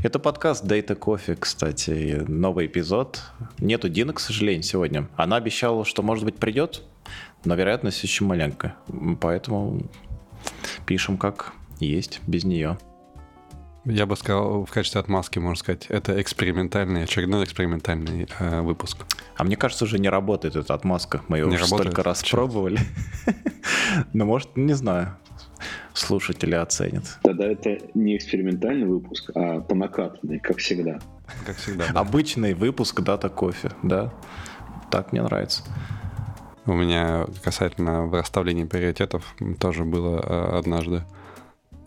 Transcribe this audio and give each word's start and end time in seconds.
Это 0.00 0.20
подкаст 0.20 0.64
Data 0.64 0.96
Coffee, 0.96 1.34
кстати, 1.34 2.22
новый 2.28 2.66
эпизод. 2.66 3.20
Нету 3.58 3.88
Дины, 3.88 4.12
к 4.12 4.20
сожалению, 4.20 4.62
сегодня. 4.62 5.08
Она 5.16 5.36
обещала, 5.36 5.84
что, 5.84 6.02
может 6.04 6.24
быть, 6.24 6.36
придет, 6.36 6.82
но 7.44 7.56
вероятность 7.56 8.04
очень 8.04 8.24
маленькая. 8.24 8.76
Поэтому 9.20 9.82
пишем 10.86 11.18
как 11.18 11.52
есть, 11.80 12.20
без 12.28 12.44
нее. 12.44 12.78
Я 13.84 14.06
бы 14.06 14.16
сказал, 14.16 14.64
в 14.64 14.70
качестве 14.70 15.00
отмазки, 15.00 15.40
можно 15.40 15.58
сказать, 15.58 15.86
это 15.88 16.20
экспериментальный, 16.20 17.02
очередной 17.02 17.44
экспериментальный 17.44 18.28
э, 18.38 18.60
выпуск. 18.60 18.98
А 19.36 19.42
мне 19.42 19.56
кажется, 19.56 19.84
уже 19.84 19.98
не 19.98 20.08
работает 20.08 20.54
эта 20.54 20.74
отмазка. 20.74 21.22
Мы 21.26 21.38
ее 21.38 21.46
не 21.46 21.54
уже 21.56 21.64
работает? 21.64 21.88
столько 21.88 22.02
раз 22.04 22.22
Черт. 22.22 22.30
пробовали. 22.32 22.78
Но 24.12 24.26
может, 24.26 24.56
не 24.56 24.74
знаю, 24.74 25.16
слушатели 26.08 26.54
оценят. 26.54 27.18
Тогда 27.22 27.46
это 27.46 27.78
не 27.94 28.16
экспериментальный 28.16 28.86
выпуск, 28.86 29.30
а 29.34 29.60
по 29.60 29.74
накатанной, 29.74 30.38
как 30.38 30.56
всегда. 30.56 30.98
Как 31.44 31.56
всегда. 31.56 31.84
Да. 31.92 32.00
Обычный 32.00 32.54
выпуск 32.54 33.00
дата 33.02 33.28
кофе, 33.28 33.70
да. 33.82 34.12
Так 34.90 35.12
мне 35.12 35.22
нравится. 35.22 35.62
У 36.64 36.72
меня 36.72 37.26
касательно 37.44 38.10
расставления 38.10 38.66
приоритетов 38.66 39.34
тоже 39.60 39.84
было 39.84 40.16
э, 40.18 40.58
однажды 40.58 41.02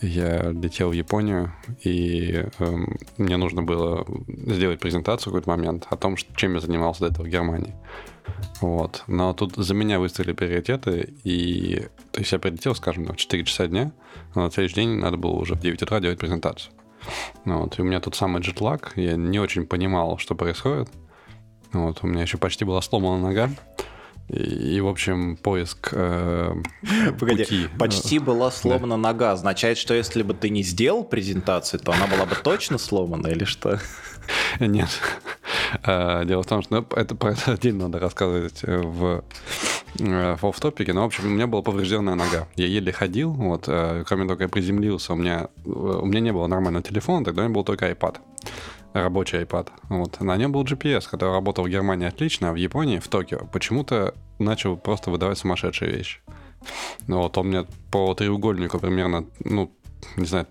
я 0.02 0.52
летел 0.52 0.90
в 0.90 0.94
Японию, 0.94 1.54
и 1.84 2.46
э, 2.60 2.78
мне 3.18 3.38
нужно 3.38 3.62
было 3.62 4.06
сделать 4.28 4.80
презентацию 4.80 5.32
в 5.32 5.36
какой-то 5.36 5.50
момент 5.50 5.88
о 5.90 5.96
том, 5.96 6.16
чем 6.36 6.56
я 6.56 6.60
занимался 6.60 7.02
до 7.02 7.08
этого 7.08 7.26
в 7.26 7.30
Германии. 7.30 7.76
Вот. 8.62 9.04
Но 9.08 9.34
тут 9.34 9.56
за 9.56 9.74
меня 9.74 10.00
выставили 10.00 10.34
приоритеты, 10.34 11.14
и 11.24 11.88
то 12.12 12.20
есть 12.20 12.32
я 12.32 12.40
прилетел, 12.40 12.76
скажем, 12.76 13.06
в 13.06 13.16
4 13.16 13.46
часа 13.46 13.68
дня, 13.68 13.92
но 14.36 14.44
на 14.44 14.52
следующий 14.52 14.76
день 14.76 14.98
надо 14.98 15.18
было 15.18 15.34
уже 15.34 15.56
в 15.56 15.60
9 15.60 15.82
утра 15.84 16.00
делать 16.00 16.20
презентацию. 16.20 16.74
Вот. 17.46 17.78
И 17.78 17.82
у 17.82 17.86
меня 17.86 18.00
тут 18.00 18.16
самый 18.16 18.42
джетлаг, 18.42 18.94
я 18.96 19.16
не 19.16 19.40
очень 19.40 19.66
понимал, 19.66 20.18
что 20.18 20.36
происходит. 20.36 20.90
Вот. 21.74 22.00
У 22.04 22.08
меня 22.08 22.24
еще 22.24 22.38
почти 22.38 22.66
была 22.66 22.82
сломана 22.82 23.22
нога. 23.22 23.50
И, 24.32 24.80
в 24.80 24.88
общем, 24.88 25.36
поиск 25.36 25.90
э, 25.92 26.54
Погоди, 27.20 27.44
пути. 27.44 27.68
почти 27.78 28.18
была 28.20 28.50
сломана 28.50 28.96
да. 28.96 28.98
нога. 28.98 29.32
Означает, 29.34 29.78
что 29.78 29.94
если 29.94 30.24
бы 30.24 30.34
ты 30.34 30.50
не 30.50 30.64
сделал 30.64 31.04
презентацию, 31.04 31.82
то 31.82 31.92
она 31.92 32.08
была 32.08 32.26
бы 32.26 32.36
точно 32.42 32.78
сломана 32.78 33.28
или 33.28 33.44
что? 33.44 33.80
Нет. 34.62 34.88
А, 35.84 36.24
дело 36.24 36.44
в 36.44 36.46
том, 36.46 36.62
что 36.62 36.76
ну, 36.76 36.86
это 36.96 37.14
про 37.16 37.32
это 37.34 37.54
отдельно 37.54 37.90
надо 37.90 38.00
рассказывать 38.00 38.64
в 38.64 39.24
э, 40.00 40.38
в 40.42 40.60
топике 40.62 40.94
но, 40.94 41.02
в 41.02 41.06
общем, 41.08 41.26
у 41.26 41.30
меня 41.30 41.48
была 41.48 41.62
поврежденная 41.62 42.16
нога. 42.16 42.48
Я 42.56 42.68
еле 42.68 42.94
ходил, 42.94 43.34
вот, 43.34 43.66
э, 43.68 44.06
кроме 44.08 44.24
того, 44.24 44.36
как 44.36 44.42
я 44.42 44.48
приземлился, 44.48 45.12
у 45.12 45.18
меня, 45.18 45.50
у 45.66 46.06
меня 46.06 46.22
не 46.22 46.32
было 46.32 46.48
нормального 46.48 46.84
телефона, 46.84 47.26
тогда 47.26 47.42
у 47.42 47.46
меня 47.46 47.54
был 47.54 47.66
только 47.66 47.90
iPad 47.90 48.18
рабочий 48.94 49.38
iPad. 49.38 49.70
Вот. 49.90 50.20
На 50.22 50.36
нем 50.38 50.52
был 50.52 50.64
GPS, 50.64 51.10
который 51.10 51.34
работал 51.34 51.66
в 51.66 51.70
Германии 51.70 52.08
отлично, 52.08 52.50
а 52.50 52.54
в 52.54 52.56
Японии, 52.56 53.00
в 53.00 53.08
Токио, 53.08 53.46
почему-то 53.52 54.14
начал 54.40 54.78
просто 54.78 55.12
выдавать 55.12 55.38
сумасшедшие 55.38 55.92
вещи. 55.92 56.20
Ну, 57.08 57.20
вот 57.20 57.38
он 57.38 57.48
мне 57.48 57.66
по 57.90 58.14
треугольнику 58.14 58.80
примерно, 58.80 59.26
ну, 59.44 59.72
не 60.16 60.26
знаю, 60.26 60.46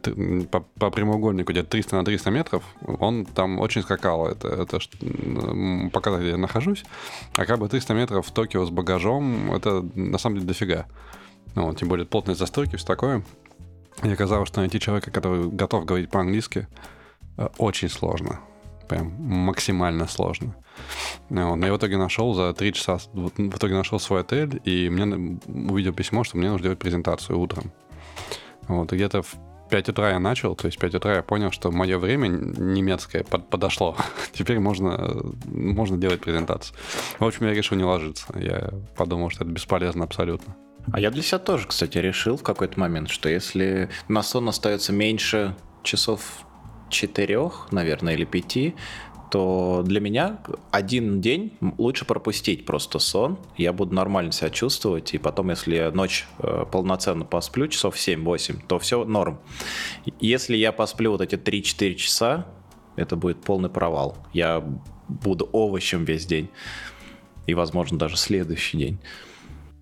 по, 0.51 0.61
по 0.61 0.91
прямоугольнику 0.91 1.53
где-то 1.53 1.71
300 1.71 1.97
на 1.97 2.05
300 2.05 2.31
метров, 2.31 2.65
он 2.99 3.27
там 3.27 3.59
очень 3.59 3.83
скакал. 3.83 4.27
Это, 4.29 4.49
это 4.49 4.79
показатель, 5.93 6.25
где 6.25 6.31
я 6.31 6.37
нахожусь. 6.37 6.85
А 7.35 7.45
как 7.47 7.59
бы 7.59 7.69
300 7.69 7.95
метров 7.95 8.27
в 8.27 8.33
Токио 8.33 8.65
с 8.65 8.71
багажом, 8.71 9.53
это 9.53 9.85
на 9.95 10.19
самом 10.19 10.37
деле 10.37 10.49
дофига. 10.49 10.87
Ну, 11.55 11.73
тем 11.75 11.89
более 11.89 12.07
плотность 12.07 12.39
застройки, 12.39 12.77
все 12.77 12.87
такое. 12.87 13.23
И 14.03 14.11
оказалось, 14.11 14.49
что 14.49 14.61
найти 14.61 14.81
человека, 14.81 15.11
который 15.11 15.49
готов 15.49 15.85
говорить 15.85 16.11
по-английски, 16.11 16.69
очень 17.59 17.89
сложно. 17.89 18.41
Прям 18.89 19.15
максимально 19.19 20.09
сложно. 20.09 20.55
Вот. 21.29 21.57
Но 21.57 21.67
я 21.67 21.73
в 21.73 21.77
итоге 21.77 21.97
нашел 21.97 22.35
за 22.35 22.53
три 22.55 22.73
часа, 22.73 22.99
в 23.13 23.29
итоге 23.39 23.75
нашел 23.75 23.99
свой 24.01 24.23
отель, 24.23 24.61
и 24.65 24.89
мне 24.91 25.39
увидел 25.47 25.93
письмо, 25.93 26.25
что 26.25 26.39
мне 26.39 26.51
нужно 26.51 26.65
делать 26.65 26.79
презентацию 26.79 27.39
утром. 27.39 27.73
Вот, 28.69 28.93
где-то 28.93 29.23
в 29.23 29.35
5 29.71 29.89
утра 29.91 30.11
я 30.11 30.19
начал, 30.19 30.55
то 30.55 30.67
есть 30.67 30.79
в 30.79 30.81
5 30.81 30.97
утра 30.97 31.15
я 31.17 31.23
понял, 31.23 31.51
что 31.51 31.71
мое 31.71 31.99
время 31.99 32.29
немецкое 32.29 33.25
под, 33.25 33.49
подошло. 33.49 33.97
Теперь 34.33 34.59
можно, 34.59 35.23
можно 35.45 35.97
делать 35.97 36.21
презентацию. 36.21 36.77
В 37.19 37.25
общем, 37.25 37.47
я 37.47 37.55
решил 37.55 37.77
не 37.77 37.85
ложиться. 37.85 38.27
Я 38.37 38.71
подумал, 38.97 39.31
что 39.31 39.45
это 39.45 39.53
бесполезно 39.53 40.05
абсолютно. 40.05 40.57
А 40.93 41.01
я 41.01 41.11
для 41.11 41.23
себя 41.23 41.39
тоже, 41.39 41.67
кстати, 41.67 41.99
решил 41.99 42.37
в 42.37 42.43
какой-то 42.43 42.79
момент, 42.81 43.11
что 43.11 43.29
если 43.29 43.91
на 44.09 44.23
сон 44.23 44.49
остается 44.49 44.93
меньше 44.93 45.55
часов 45.83 46.45
четырех, 46.91 47.69
наверное, 47.71 48.15
или 48.15 48.25
пяти, 48.25 48.75
то 49.31 49.83
для 49.87 50.01
меня 50.01 50.41
один 50.71 51.21
день 51.21 51.53
лучше 51.79 52.05
пропустить 52.05 52.67
просто 52.67 52.99
сон. 52.99 53.39
Я 53.57 53.73
буду 53.73 53.95
нормально 53.95 54.33
себя 54.33 54.51
чувствовать, 54.51 55.15
и 55.15 55.19
потом, 55.19 55.51
если 55.51 55.91
ночь 55.95 56.27
э, 56.39 56.65
полноценно 56.71 57.25
посплю, 57.25 57.69
часов 57.69 57.95
7-8, 57.95 58.65
то 58.67 58.79
все 58.79 59.05
норм. 59.05 59.39
Если 60.19 60.57
я 60.57 60.73
посплю 60.73 61.13
вот 61.13 61.21
эти 61.21 61.37
3-4 61.37 61.95
часа, 61.95 62.47
это 62.97 63.17
будет 63.17 63.41
полный 63.41 63.71
провал. 63.71 64.17
Я 64.33 64.65
буду 65.09 65.49
овощем 65.53 66.05
весь 66.05 66.27
день. 66.27 66.51
И, 67.47 67.55
возможно, 67.55 67.99
даже 67.99 68.17
следующий 68.17 68.79
день. 68.79 68.99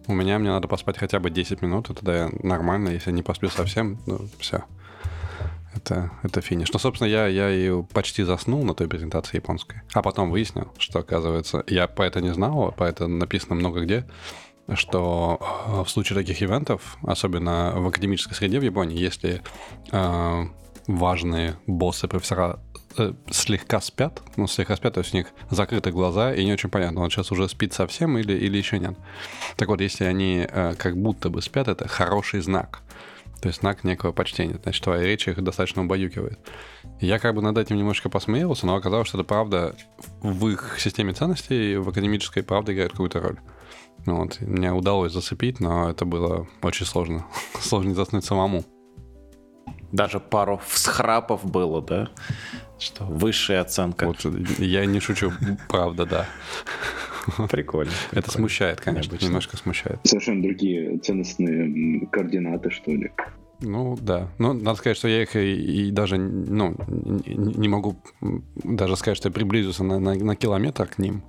У 0.06 0.14
меня 0.14 0.38
мне 0.38 0.50
надо 0.50 0.68
поспать 0.68 0.98
хотя 0.98 1.20
бы 1.20 1.30
10 1.30 1.62
минут, 1.62 1.90
и 1.90 1.94
тогда 1.94 2.16
я 2.16 2.30
нормально, 2.42 2.90
если 2.90 3.12
не 3.12 3.22
посплю 3.22 3.48
совсем, 3.48 3.98
ну, 4.06 4.28
все 4.38 4.64
это, 5.78 6.10
это 6.22 6.40
финиш. 6.40 6.72
Ну, 6.72 6.78
собственно, 6.78 7.08
я, 7.08 7.26
я 7.26 7.50
и 7.50 7.82
почти 7.94 8.22
заснул 8.22 8.64
на 8.64 8.74
той 8.74 8.88
презентации 8.88 9.36
японской. 9.36 9.82
А 9.92 10.02
потом 10.02 10.30
выяснил, 10.30 10.68
что, 10.78 10.98
оказывается, 10.98 11.64
я 11.66 11.88
по 11.88 12.02
это 12.02 12.20
не 12.20 12.32
знал, 12.34 12.72
по 12.76 12.84
это 12.84 13.06
написано 13.06 13.54
много 13.54 13.80
где, 13.80 14.04
что 14.74 15.38
э, 15.40 15.84
в 15.84 15.88
случае 15.88 16.18
таких 16.18 16.42
ивентов, 16.42 16.98
особенно 17.02 17.72
в 17.76 17.86
академической 17.88 18.34
среде 18.34 18.60
в 18.60 18.62
Японии, 18.62 18.98
если 18.98 19.42
э, 19.90 20.44
важные 20.86 21.56
боссы, 21.66 22.08
профессора 22.08 22.60
э, 22.98 23.12
слегка 23.30 23.80
спят, 23.80 24.22
ну, 24.36 24.46
слегка 24.46 24.76
спят, 24.76 24.94
то 24.94 25.00
есть 25.00 25.14
у 25.14 25.16
них 25.16 25.28
закрыты 25.50 25.90
глаза, 25.90 26.34
и 26.34 26.44
не 26.44 26.52
очень 26.52 26.68
понятно, 26.68 27.00
он 27.00 27.10
сейчас 27.10 27.32
уже 27.32 27.48
спит 27.48 27.72
совсем 27.72 28.18
или, 28.18 28.32
или 28.32 28.58
еще 28.58 28.78
нет. 28.78 28.96
Так 29.56 29.68
вот, 29.68 29.80
если 29.80 30.04
они 30.04 30.46
э, 30.48 30.74
как 30.76 30.96
будто 30.96 31.30
бы 31.30 31.40
спят, 31.40 31.68
это 31.68 31.88
хороший 31.88 32.40
знак. 32.40 32.82
То 33.40 33.48
есть 33.48 33.60
знак 33.60 33.84
некого 33.84 34.12
почтения. 34.12 34.58
Значит, 34.62 34.82
твоя 34.82 35.04
речь 35.04 35.28
их 35.28 35.42
достаточно 35.42 35.82
убаюкивает. 35.82 36.38
Я 37.00 37.18
как 37.18 37.34
бы 37.34 37.42
над 37.42 37.56
этим 37.56 37.76
немножко 37.76 38.08
посмеялся, 38.08 38.66
но 38.66 38.74
оказалось, 38.74 39.08
что 39.08 39.18
это 39.18 39.26
правда 39.26 39.76
в 40.20 40.48
их 40.48 40.76
системе 40.80 41.12
ценностей 41.12 41.76
в 41.76 41.88
академической 41.88 42.42
правда 42.42 42.72
играет 42.72 42.92
какую-то 42.92 43.20
роль. 43.20 43.38
Ну 44.06 44.16
вот, 44.16 44.40
мне 44.40 44.72
удалось 44.72 45.12
зацепить, 45.12 45.60
но 45.60 45.90
это 45.90 46.04
было 46.04 46.48
очень 46.62 46.86
сложно. 46.86 47.26
сложно 47.60 47.94
заснуть 47.94 48.24
самому. 48.24 48.64
Даже 49.92 50.20
пару 50.20 50.60
всхрапов 50.66 51.44
было, 51.44 51.80
да? 51.80 52.08
Что 52.78 53.04
высшая 53.04 53.60
оценка. 53.60 54.06
Вот, 54.06 54.24
я 54.58 54.84
не 54.84 55.00
шучу, 55.00 55.32
правда, 55.68 56.06
да. 56.06 56.26
Прикольно. 57.50 57.92
Это 58.12 58.30
смущает, 58.30 58.80
конечно, 58.80 59.16
немножко 59.20 59.56
смущает. 59.56 60.00
Совершенно 60.04 60.42
другие 60.42 60.98
ценностные 60.98 62.06
координаты, 62.06 62.70
что 62.70 62.92
ли. 62.92 63.12
Ну 63.60 63.96
да. 64.00 64.28
Ну, 64.38 64.52
надо 64.52 64.78
сказать, 64.78 64.96
что 64.96 65.08
я 65.08 65.22
их 65.22 65.34
и, 65.34 65.88
и 65.88 65.90
даже, 65.90 66.16
ну, 66.16 66.76
не 67.26 67.68
могу 67.68 67.96
даже 68.62 68.96
сказать, 68.96 69.16
что 69.16 69.28
я 69.28 69.32
приблизился 69.32 69.82
на, 69.82 69.98
на, 69.98 70.14
на 70.14 70.36
километр 70.36 70.86
к 70.86 70.98
ним. 70.98 71.22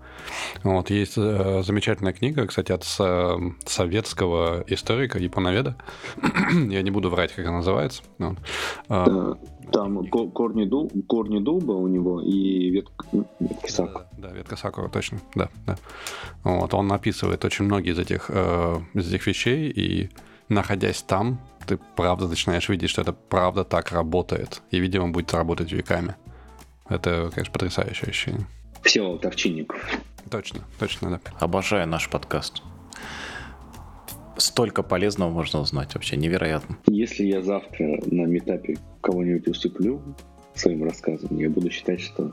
Вот, 0.63 0.91
есть 0.91 1.17
э, 1.17 1.63
замечательная 1.63 2.13
книга, 2.13 2.45
кстати, 2.45 2.71
от 2.71 2.83
со, 2.83 3.37
советского 3.65 4.63
историка, 4.67 5.17
японоведа. 5.17 5.75
я 6.69 6.81
не 6.83 6.91
буду 6.91 7.09
врать, 7.09 7.33
как 7.33 7.47
она 7.47 7.57
называется. 7.57 8.03
Вот. 8.19 8.37
А, 8.89 9.35
там 9.71 10.05
корни, 10.07 10.65
дуб, 10.65 10.91
корни 11.07 11.39
дуба 11.39 11.71
у 11.71 11.87
него 11.87 12.21
и 12.21 12.69
ветка, 12.69 13.05
ветка 13.39 13.71
сакуры. 13.71 14.05
Да, 14.17 14.29
да, 14.29 14.35
ветка 14.35 14.55
сакуры, 14.55 14.89
точно, 14.89 15.19
да, 15.33 15.49
да. 15.65 15.77
Вот, 16.43 16.73
он 16.75 16.91
описывает 16.91 17.43
очень 17.43 17.65
многие 17.65 17.93
из 17.93 17.99
этих, 17.99 18.25
э, 18.29 18.79
из 18.93 19.11
этих 19.11 19.25
вещей, 19.25 19.69
и 19.69 20.09
находясь 20.49 21.01
там, 21.01 21.39
ты 21.69 21.77
правда 21.95 22.27
начинаешь 22.27 22.67
видеть, 22.67 22.89
что 22.89 23.03
это 23.03 23.13
правда 23.13 23.63
так 23.63 23.91
работает. 23.91 24.63
И, 24.71 24.79
видимо, 24.79 25.09
будет 25.09 25.31
работать 25.33 25.71
веками. 25.71 26.15
Это, 26.89 27.29
конечно, 27.31 27.53
потрясающее 27.53 28.09
ощущение. 28.09 28.47
Все, 28.81 29.19
Овчинников. 29.23 29.77
Точно, 30.31 30.61
точно, 30.79 31.11
да. 31.11 31.19
Обожаю 31.39 31.87
наш 31.87 32.09
подкаст. 32.09 32.63
Столько 34.37 34.81
полезного 34.81 35.29
можно 35.29 35.59
узнать 35.59 35.93
вообще, 35.93 36.17
невероятно. 36.17 36.77
Если 36.87 37.25
я 37.25 37.43
завтра 37.43 37.99
на 38.07 38.25
метапе 38.25 38.77
кого-нибудь 39.01 39.47
уступлю 39.47 40.01
своим 40.55 40.83
рассказом, 40.83 41.37
я 41.37 41.51
буду 41.51 41.69
считать, 41.69 42.01
что 42.01 42.31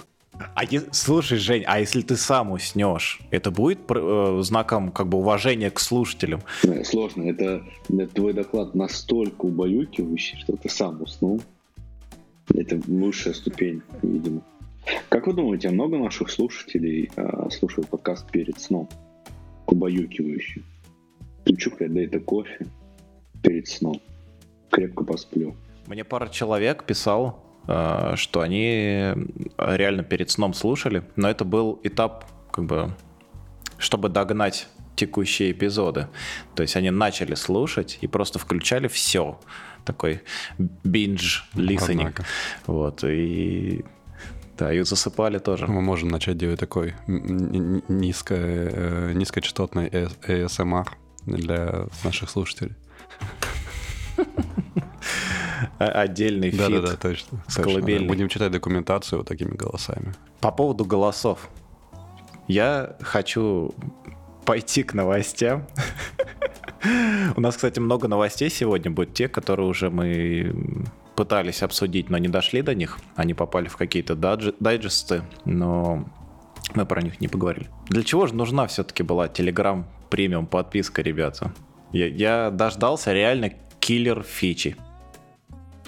а 0.54 0.64
е- 0.64 0.88
слушай, 0.92 1.38
Жень, 1.38 1.64
а 1.66 1.80
если 1.80 2.02
ты 2.02 2.16
сам 2.16 2.52
уснешь, 2.52 3.20
это 3.30 3.50
будет 3.50 3.80
э, 3.88 4.38
знаком 4.42 4.90
как 4.90 5.08
бы 5.08 5.18
уважения 5.18 5.70
к 5.70 5.80
слушателям? 5.80 6.40
Сложно. 6.84 7.22
Это, 7.24 7.64
это 7.88 8.06
твой 8.08 8.32
доклад 8.32 8.74
настолько 8.74 9.46
убаюкивающий, 9.46 10.38
что 10.38 10.56
ты 10.56 10.68
сам 10.68 11.02
уснул. 11.02 11.40
Это 12.54 12.76
высшая 12.86 13.34
ступень, 13.34 13.82
видимо. 14.02 14.42
Как 15.08 15.26
вы 15.26 15.32
думаете, 15.32 15.68
а 15.68 15.72
много 15.72 15.98
наших 15.98 16.30
слушателей 16.30 17.10
а, 17.16 17.50
слушают 17.50 17.88
подкаст 17.88 18.30
перед 18.30 18.60
сном? 18.60 18.88
Убаюкивающий. 19.66 20.62
Тучука, 21.44 21.88
да 21.88 22.02
это 22.02 22.20
кофе 22.20 22.66
перед 23.42 23.66
сном. 23.66 24.00
Крепко 24.70 25.04
посплю. 25.04 25.54
Мне 25.86 26.04
пара 26.04 26.28
человек 26.28 26.84
писал, 26.84 27.45
что 27.66 28.40
они 28.40 29.12
реально 29.58 30.04
перед 30.04 30.30
сном 30.30 30.54
слушали, 30.54 31.02
но 31.16 31.28
это 31.28 31.44
был 31.44 31.80
этап, 31.82 32.24
как 32.52 32.64
бы, 32.64 32.94
чтобы 33.78 34.08
догнать 34.08 34.68
текущие 34.96 35.52
эпизоды. 35.52 36.08
То 36.54 36.62
есть 36.62 36.76
они 36.76 36.90
начали 36.90 37.34
слушать 37.34 37.98
и 38.00 38.06
просто 38.06 38.38
включали 38.38 38.88
все. 38.88 39.38
Такой 39.84 40.22
биндж 40.58 41.42
listening. 41.54 42.14
Вот, 42.66 43.04
и 43.04 43.84
да, 44.58 44.72
и 44.72 44.82
засыпали 44.82 45.38
тоже. 45.38 45.66
Мы 45.66 45.82
можем 45.82 46.08
начать 46.08 46.38
делать 46.38 46.58
такой 46.58 46.94
низко, 47.06 48.34
э, 48.34 49.12
низкочастотный 49.14 49.88
ASMR 49.88 50.88
для 51.26 51.86
наших 52.04 52.30
слушателей. 52.30 52.74
Отдельный 55.78 56.50
фит. 56.50 56.58
Да-да-да, 56.58 56.96
точно. 56.96 57.44
с 57.48 57.54
точно, 57.56 57.80
да. 57.80 58.04
Будем 58.04 58.28
читать 58.28 58.52
документацию 58.52 59.18
вот 59.20 59.28
такими 59.28 59.54
голосами. 59.54 60.14
По 60.40 60.50
поводу 60.50 60.84
голосов. 60.84 61.48
Я 62.48 62.96
хочу 63.00 63.74
пойти 64.44 64.82
к 64.82 64.94
новостям. 64.94 65.66
У 67.36 67.40
нас, 67.40 67.56
кстати, 67.56 67.80
много 67.80 68.06
новостей 68.08 68.50
сегодня 68.50 68.90
будет. 68.90 69.14
Те, 69.14 69.28
которые 69.28 69.66
уже 69.66 69.90
мы 69.90 70.54
пытались 71.16 71.62
обсудить, 71.62 72.10
но 72.10 72.18
не 72.18 72.28
дошли 72.28 72.62
до 72.62 72.74
них. 72.74 72.98
Они 73.16 73.34
попали 73.34 73.68
в 73.68 73.76
какие-то 73.76 74.14
дайджесты, 74.14 75.22
но 75.44 76.04
мы 76.74 76.86
про 76.86 77.02
них 77.02 77.20
не 77.20 77.28
поговорили. 77.28 77.68
Для 77.88 78.02
чего 78.04 78.26
же 78.26 78.34
нужна 78.34 78.66
все-таки 78.66 79.02
была 79.02 79.26
Telegram 79.26 79.84
премиум 80.10 80.46
подписка, 80.46 81.02
ребята? 81.02 81.52
Я, 81.92 82.06
я 82.06 82.50
дождался 82.50 83.12
реально 83.12 83.50
киллер 83.80 84.22
фичи. 84.22 84.76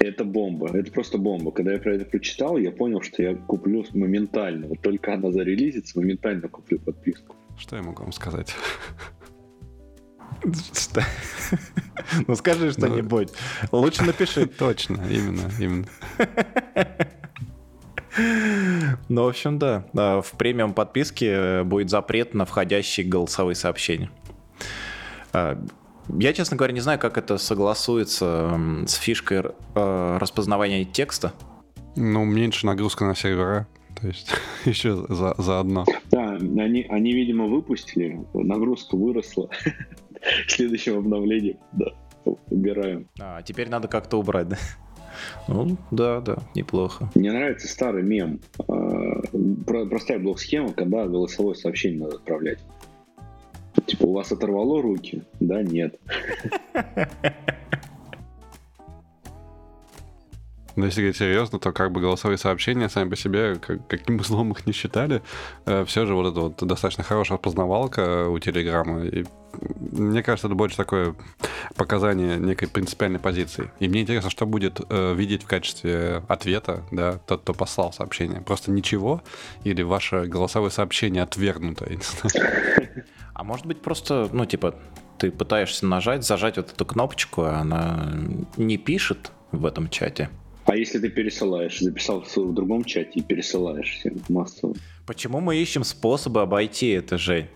Это 0.01 0.25
бомба, 0.25 0.71
это 0.77 0.91
просто 0.93 1.19
бомба. 1.19 1.51
Когда 1.51 1.73
я 1.73 1.79
про 1.79 1.95
это 1.95 2.05
прочитал, 2.05 2.57
я 2.57 2.71
понял, 2.71 3.03
что 3.03 3.23
я 3.23 3.35
куплю 3.35 3.85
моментально. 3.95 4.69
Вот 4.69 4.81
только 4.81 5.15
она 5.15 5.33
зарелизится, 5.33 5.99
моментально 5.99 6.49
куплю 6.49 6.79
подписку. 6.79 7.35
Что 7.57 7.77
я 7.77 7.83
могу 7.83 8.03
вам 8.03 8.13
сказать? 8.13 8.55
Что? 10.73 11.03
Ну 12.27 12.37
скажи 12.37 12.71
что-нибудь. 12.73 13.33
Лучше 13.73 14.05
напиши. 14.05 14.47
Точно, 14.47 15.03
именно, 15.11 15.51
именно. 15.59 15.87
Ну, 19.09 19.25
в 19.25 19.29
общем, 19.29 19.59
да. 19.59 19.85
А, 19.97 20.23
В 20.23 20.33
премиум 20.33 20.75
подписке 20.75 21.27
э, 21.27 21.65
будет 21.65 21.91
запрет 21.91 22.35
на 22.35 22.45
входящие 22.45 23.07
голосовые 23.07 23.55
сообщения. 23.55 24.11
Я, 26.19 26.33
честно 26.33 26.57
говоря, 26.57 26.73
не 26.73 26.81
знаю, 26.81 26.99
как 26.99 27.19
это 27.19 27.39
согласуется 27.39 28.59
с 28.87 28.95
фишкой 28.95 29.43
э, 29.75 30.19
распознавания 30.19 30.85
текста. 30.85 31.33
Ну, 31.97 32.25
меньше 32.25 32.67
нагрузка 32.67 33.05
на 33.05 33.15
сервера. 33.15 33.67
То 34.01 34.07
есть 34.07 34.31
еще 34.65 34.95
за, 35.09 35.35
заодно. 35.39 35.85
Да, 36.11 36.31
они, 36.35 36.87
они, 36.89 37.13
видимо, 37.13 37.47
выпустили, 37.47 38.21
нагрузка 38.35 38.97
выросла. 38.97 39.49
В 40.47 40.51
следующем 40.51 40.99
обновлении, 40.99 41.57
да, 41.73 41.87
убираем. 42.51 43.09
А 43.21 43.43
теперь 43.43 43.69
надо 43.69 43.87
как-то 43.89 44.19
убрать, 44.19 44.49
да? 44.49 44.57
Ну, 45.49 45.77
да, 45.91 46.21
да, 46.21 46.39
неплохо. 46.55 47.11
Мне 47.15 47.33
нравится 47.33 47.67
старый 47.69 48.03
мем. 48.03 48.41
про- 48.67 49.87
Простая 49.87 50.19
блок-схема, 50.19 50.73
когда 50.73 51.07
голосовое 51.07 51.55
сообщение 51.57 52.01
надо 52.01 52.17
отправлять. 52.17 52.59
Типа, 53.89 54.05
у 54.05 54.13
вас 54.13 54.31
оторвало 54.31 54.83
руки? 54.83 55.23
Да, 55.41 55.63
нет. 55.63 55.99
Но 60.77 60.85
если 60.85 61.01
говорить 61.01 61.17
серьезно, 61.17 61.59
то 61.59 61.73
как 61.73 61.91
бы 61.91 62.01
голосовые 62.01 62.39
сообщения 62.39 62.89
сами 62.89 63.09
по 63.09 63.17
себе, 63.17 63.57
как- 63.57 63.85
каким 63.89 64.17
бы 64.17 64.23
злом 64.23 64.53
их 64.53 64.65
не 64.65 64.73
считали, 64.73 65.23
все 65.87 66.07
же 66.07 66.15
вот 66.15 66.31
это 66.31 66.41
вот 66.41 66.63
достаточно 66.65 67.03
хорошая 67.03 67.37
распознавалка 67.39 68.29
у 68.29 68.39
Телеграма. 68.39 69.05
И 69.07 69.25
мне 69.91 70.23
кажется, 70.23 70.47
это 70.47 70.55
больше 70.55 70.77
такое 70.77 71.17
показание 71.75 72.37
некой 72.37 72.69
принципиальной 72.69 73.19
позиции. 73.19 73.73
И 73.81 73.89
мне 73.89 74.03
интересно, 74.03 74.31
что 74.31 74.47
будет 74.47 74.81
э, 74.89 75.15
видеть 75.15 75.43
в 75.43 75.47
качестве 75.49 76.23
ответа, 76.29 76.85
да, 76.93 77.19
тот, 77.27 77.41
кто 77.41 77.55
послал 77.55 77.93
сообщение. 77.93 78.41
Просто 78.41 78.71
ничего? 78.71 79.21
Или 79.65 79.83
ваше 79.83 80.27
голосовое 80.27 80.71
сообщение 80.71 81.23
отвергнуто? 81.25 81.87
Я 81.91 81.97
не 81.97 82.03
знаю. 82.03 83.05
А 83.39 83.45
может 83.45 83.67
быть 83.67 83.81
просто, 83.81 84.29
ну, 84.33 84.47
типа, 84.47 84.75
ты 85.17 85.31
пытаешься 85.31 85.87
нажать, 85.87 86.25
зажать 86.25 86.57
вот 86.57 86.73
эту 86.73 86.85
кнопочку, 86.85 87.43
а 87.43 87.61
она 87.61 88.13
не 88.57 88.77
пишет 88.77 89.31
в 89.53 89.65
этом 89.65 89.89
чате. 89.89 90.29
А 90.65 90.75
если 90.75 90.99
ты 90.99 91.09
пересылаешь, 91.09 91.79
записал 91.79 92.23
в 92.23 92.53
другом 92.53 92.83
чате 92.83 93.13
и 93.15 93.23
пересылаешь 93.23 93.95
всем 93.95 94.21
массово? 94.29 94.75
Почему 95.07 95.39
мы 95.39 95.57
ищем 95.57 95.85
способы 95.85 96.43
обойти 96.43 96.89
это, 96.89 97.17
Жень? 97.17 97.47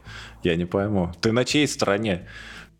Я 0.45 0.55
не 0.55 0.67
пойму. 0.67 1.11
Ты 1.21 1.33
на 1.33 1.45
чьей 1.45 1.67
стороне? 1.67 2.29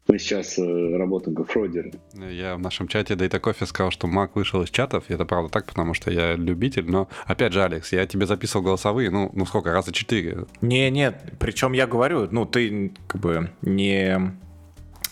Мы 0.09 0.19
сейчас 0.19 0.59
э, 0.59 0.97
работаем 0.97 1.37
как 1.37 1.51
фродеры. 1.51 1.93
Я 2.15 2.57
в 2.57 2.59
нашем 2.59 2.89
чате 2.89 3.15
Data 3.15 3.41
Coffee 3.41 3.67
сказал, 3.67 3.91
что 3.93 4.09
Mac 4.09 4.31
вышел 4.35 4.63
из 4.63 4.71
чатов, 4.71 5.05
и 5.09 5.15
это 5.15 5.25
правда 5.25 5.51
так, 5.51 5.67
потому 5.67 5.95
что 5.95 6.11
я 6.11 6.35
любитель, 6.35 6.91
но, 6.91 7.09
опять 7.27 7.53
же, 7.53 7.63
Алекс, 7.63 7.93
я 7.93 8.05
тебе 8.07 8.27
записывал 8.27 8.65
голосовые, 8.65 9.11
ну, 9.11 9.31
ну 9.33 9.47
сколько, 9.47 9.73
раза 9.73 9.93
четыре. 9.93 10.47
Не, 10.61 10.91
нет, 10.91 11.23
причем 11.39 11.73
я 11.73 11.87
говорю, 11.87 12.29
ну 12.31 12.47
ты 12.47 12.93
как 13.07 13.21
бы 13.21 13.51
не... 13.63 14.37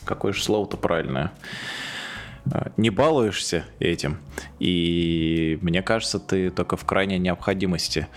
Какое 0.05 0.33
же 0.33 0.43
слово-то 0.43 0.77
правильное? 0.77 1.33
А, 2.51 2.73
Не 2.77 2.91
балуешься 2.91 3.67
этим. 3.79 4.19
И 4.59 5.59
мне 5.63 5.83
кажется, 5.83 6.19
ты 6.19 6.51
только 6.51 6.77
в 6.77 6.85
крайней 6.85 7.19
необходимости 7.19 8.09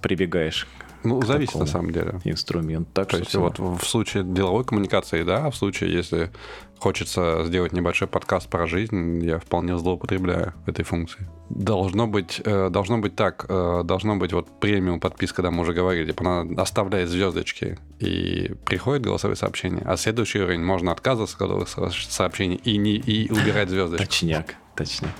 прибегаешь 0.00 0.68
Ну, 1.04 1.22
зависит 1.22 1.54
на 1.54 1.66
самом 1.66 1.92
деле. 1.92 2.20
к 2.22 2.26
инструменту. 2.26 2.90
Так 2.94 3.08
То 3.08 3.18
есть 3.18 3.34
вот 3.34 3.58
в 3.58 3.84
случае 3.84 4.24
деловой 4.24 4.64
коммуникации, 4.64 5.22
да, 5.22 5.50
в 5.50 5.56
случае, 5.56 5.92
если 5.92 6.30
хочется 6.78 7.44
сделать 7.46 7.72
небольшой 7.72 8.08
подкаст 8.08 8.48
про 8.48 8.66
жизнь, 8.66 9.24
я 9.24 9.38
вполне 9.38 9.78
злоупотребляю 9.78 10.54
этой 10.66 10.84
функцией. 10.84 11.28
Должно 11.50 12.06
быть, 12.06 12.40
э, 12.44 12.68
должно 12.70 12.98
быть 12.98 13.16
так, 13.16 13.46
э, 13.48 13.82
должно 13.84 14.16
быть 14.16 14.32
вот 14.32 14.48
премиум 14.60 14.98
подписка, 14.98 15.36
когда 15.36 15.50
мы 15.50 15.62
уже 15.62 15.72
говорили, 15.72 16.06
типа 16.06 16.24
она 16.42 16.62
оставляет 16.62 17.08
звездочки 17.08 17.78
и 18.00 18.54
приходит 18.64 19.02
голосовые 19.02 19.36
сообщения, 19.36 19.82
а 19.84 19.96
следующий 19.96 20.40
уровень 20.40 20.62
можно 20.62 20.90
отказываться 20.92 21.36
от 21.36 21.50
голосовых 21.50 21.92
со- 21.92 22.10
сообщений 22.10 22.56
и, 22.56 22.76
не, 22.76 22.92
и 22.96 23.30
убирать 23.30 23.68
звездочки. 23.70 24.04
Точняк, 24.04 24.54
точняк. 24.74 25.10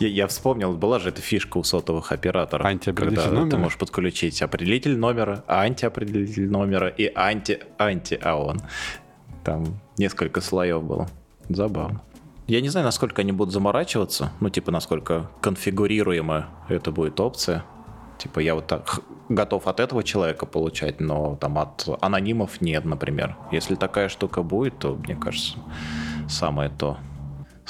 Я, 0.00 0.08
я 0.08 0.26
вспомнил, 0.26 0.72
была 0.72 0.98
же 0.98 1.10
эта 1.10 1.20
фишка 1.20 1.58
у 1.58 1.62
сотовых 1.62 2.10
операторов. 2.10 2.66
Антиопределитель 2.66 3.22
когда 3.22 3.40
номера? 3.40 3.50
ты 3.50 3.56
можешь 3.58 3.78
подключить 3.78 4.40
определитель 4.42 4.96
номера, 4.96 5.44
антиопределитель 5.46 6.50
номера 6.50 6.88
и 6.88 7.12
анти-анти-аон. 7.14 8.60
Там 9.44 9.78
несколько 9.98 10.40
слоев 10.40 10.82
было. 10.82 11.08
Забавно. 11.48 12.00
Я 12.46 12.60
не 12.60 12.68
знаю, 12.68 12.86
насколько 12.86 13.22
они 13.22 13.32
будут 13.32 13.52
заморачиваться, 13.52 14.32
ну, 14.40 14.48
типа, 14.48 14.72
насколько 14.72 15.30
конфигурируема 15.40 16.48
это 16.68 16.90
будет 16.90 17.20
опция. 17.20 17.64
Типа, 18.18 18.40
я 18.40 18.54
вот 18.54 18.66
так 18.66 19.00
готов 19.28 19.66
от 19.66 19.80
этого 19.80 20.02
человека 20.02 20.46
получать, 20.46 21.00
но 21.00 21.36
там 21.36 21.58
от 21.58 21.88
анонимов 22.00 22.60
нет, 22.60 22.84
например. 22.84 23.36
Если 23.52 23.74
такая 23.74 24.08
штука 24.08 24.42
будет, 24.42 24.78
то, 24.78 24.94
мне 24.94 25.14
кажется, 25.14 25.58
самое 26.28 26.70
то. 26.70 26.98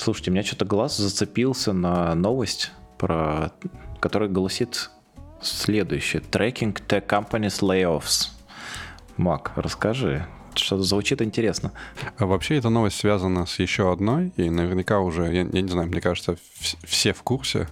Слушайте, 0.00 0.30
у 0.30 0.32
меня 0.32 0.42
что-то 0.42 0.64
глаз 0.64 0.96
зацепился 0.96 1.74
на 1.74 2.14
новость, 2.14 2.72
про... 2.96 3.52
которая 4.00 4.30
гласит 4.30 4.90
следующее. 5.42 6.22
Tracking 6.22 6.72
Tech 6.88 7.06
Companies 7.06 7.60
Layoffs. 7.60 8.30
Мак, 9.18 9.52
расскажи. 9.56 10.26
Что-то 10.54 10.84
звучит 10.84 11.20
интересно. 11.20 11.72
А 12.16 12.24
вообще 12.24 12.56
эта 12.56 12.70
новость 12.70 12.96
связана 12.96 13.44
с 13.44 13.58
еще 13.58 13.92
одной, 13.92 14.32
и 14.38 14.48
наверняка 14.48 15.00
уже, 15.00 15.24
я, 15.24 15.42
я 15.42 15.60
не 15.60 15.68
знаю, 15.68 15.88
мне 15.88 16.00
кажется, 16.00 16.32
вс- 16.32 16.78
все 16.86 17.12
в 17.12 17.22
курсе, 17.22 17.68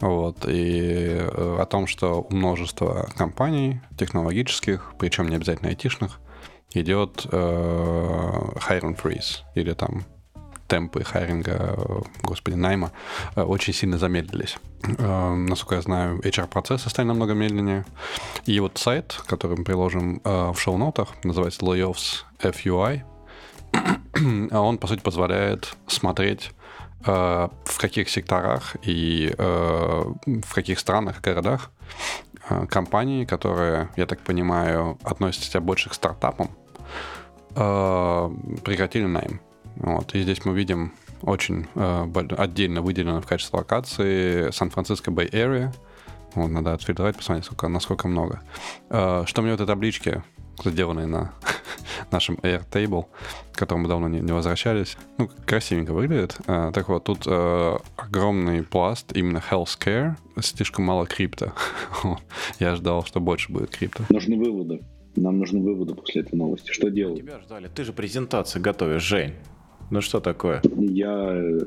вот, 0.00 0.46
и 0.46 1.16
э, 1.18 1.56
о 1.60 1.64
том, 1.64 1.86
что 1.86 2.26
у 2.28 2.34
множества 2.34 3.08
компаний 3.16 3.80
технологических, 3.96 4.92
причем 4.98 5.28
не 5.28 5.36
обязательно 5.36 5.70
айтишных, 5.70 6.20
идет 6.74 7.26
э, 7.32 7.36
hiring 8.68 9.00
freeze, 9.02 9.38
или 9.54 9.72
там 9.72 10.04
темпы 10.74 11.04
хайринга, 11.04 11.76
господи, 12.22 12.56
найма, 12.56 12.90
э, 13.36 13.42
очень 13.42 13.72
сильно 13.72 13.96
замедлились. 13.96 14.56
Э, 14.98 15.34
Насколько 15.34 15.76
я 15.76 15.82
знаю, 15.82 16.20
HR-процессы 16.20 16.90
стали 16.90 17.06
намного 17.06 17.34
медленнее. 17.34 17.84
И 18.48 18.58
вот 18.60 18.78
сайт, 18.78 19.22
который 19.28 19.56
мы 19.56 19.64
приложим 19.64 20.20
э, 20.24 20.50
в 20.52 20.58
шоу-нотах, 20.58 21.08
называется 21.22 21.60
Layoffs 21.60 22.24
FUI, 22.40 23.02
а 24.50 24.60
он, 24.60 24.78
по 24.78 24.88
сути, 24.88 25.00
позволяет 25.00 25.76
смотреть 25.86 26.50
в 27.06 27.78
каких 27.78 28.08
секторах 28.08 28.76
и 28.86 29.34
в 29.36 30.54
каких 30.54 30.78
странах, 30.78 31.20
городах 31.20 31.70
компании, 32.70 33.26
которые, 33.26 33.88
я 33.96 34.06
так 34.06 34.20
понимаю, 34.20 34.96
относятся 35.04 35.60
больше 35.60 35.90
к 35.90 35.94
стартапам, 35.94 36.48
прекратили 38.64 39.06
найм. 39.06 39.40
Вот. 39.76 40.14
И 40.14 40.22
здесь 40.22 40.44
мы 40.44 40.54
видим 40.54 40.92
очень 41.22 41.66
э, 41.74 42.06
отдельно 42.36 42.82
выделено 42.82 43.20
в 43.20 43.26
качестве 43.26 43.58
локации 43.58 44.50
Сан-Франциско 44.50 45.10
Bay 45.10 45.30
Area. 45.30 45.74
Вот, 46.34 46.48
надо 46.48 46.72
отфильтровать, 46.72 47.16
посмотреть, 47.16 47.46
сколько, 47.46 47.68
насколько 47.68 48.08
много. 48.08 48.40
Э, 48.90 49.24
что 49.26 49.42
мне 49.42 49.52
в 49.52 49.54
этой 49.54 49.66
табличке, 49.66 50.22
сделанной 50.64 51.06
на 51.06 51.32
нашем 52.10 52.36
Airtable, 52.36 53.06
к 53.52 53.58
которому 53.58 53.84
мы 53.84 53.88
давно 53.88 54.08
не, 54.08 54.20
не 54.20 54.32
возвращались, 54.32 54.96
ну, 55.18 55.30
красивенько 55.46 55.92
выглядит. 55.92 56.36
Э, 56.46 56.70
так 56.74 56.88
вот, 56.88 57.04
тут 57.04 57.24
э, 57.26 57.78
огромный 57.96 58.62
пласт 58.62 59.12
именно 59.16 59.42
healthcare, 59.50 60.16
слишком 60.40 60.84
мало 60.84 61.06
крипто. 61.06 61.52
Я 62.58 62.72
ожидал, 62.72 63.04
что 63.04 63.20
больше 63.20 63.52
будет 63.52 63.70
крипто. 63.70 64.04
Нужны 64.08 64.36
выводы. 64.36 64.82
Нам 65.16 65.38
нужны 65.38 65.60
выводы 65.60 65.94
после 65.94 66.22
этой 66.22 66.36
новости. 66.36 66.72
Что 66.72 66.90
делать? 66.90 67.20
Тебя 67.20 67.38
ждали. 67.40 67.68
Ты 67.68 67.84
же 67.84 67.92
презентации 67.92 68.58
готовишь, 68.58 69.02
Жень. 69.02 69.34
Ну 69.94 70.00
что 70.00 70.18
такое? 70.18 70.60
Я 70.76 71.36
э, 71.36 71.60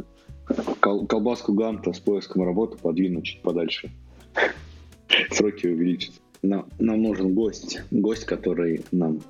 кол- 0.81 1.07
колбаску 1.07 1.53
Ганта 1.53 1.93
с 1.93 1.99
поиском 2.01 2.43
работы 2.43 2.77
подвину 2.77 3.21
чуть 3.21 3.41
подальше. 3.41 3.89
Сроки 5.31 5.65
увеличатся. 5.65 6.19
Нам, 6.41 6.65
нам 6.77 7.01
нужен 7.03 7.33
гость. 7.33 7.81
Гость, 7.89 8.25
который 8.25 8.83
нам 8.91 9.21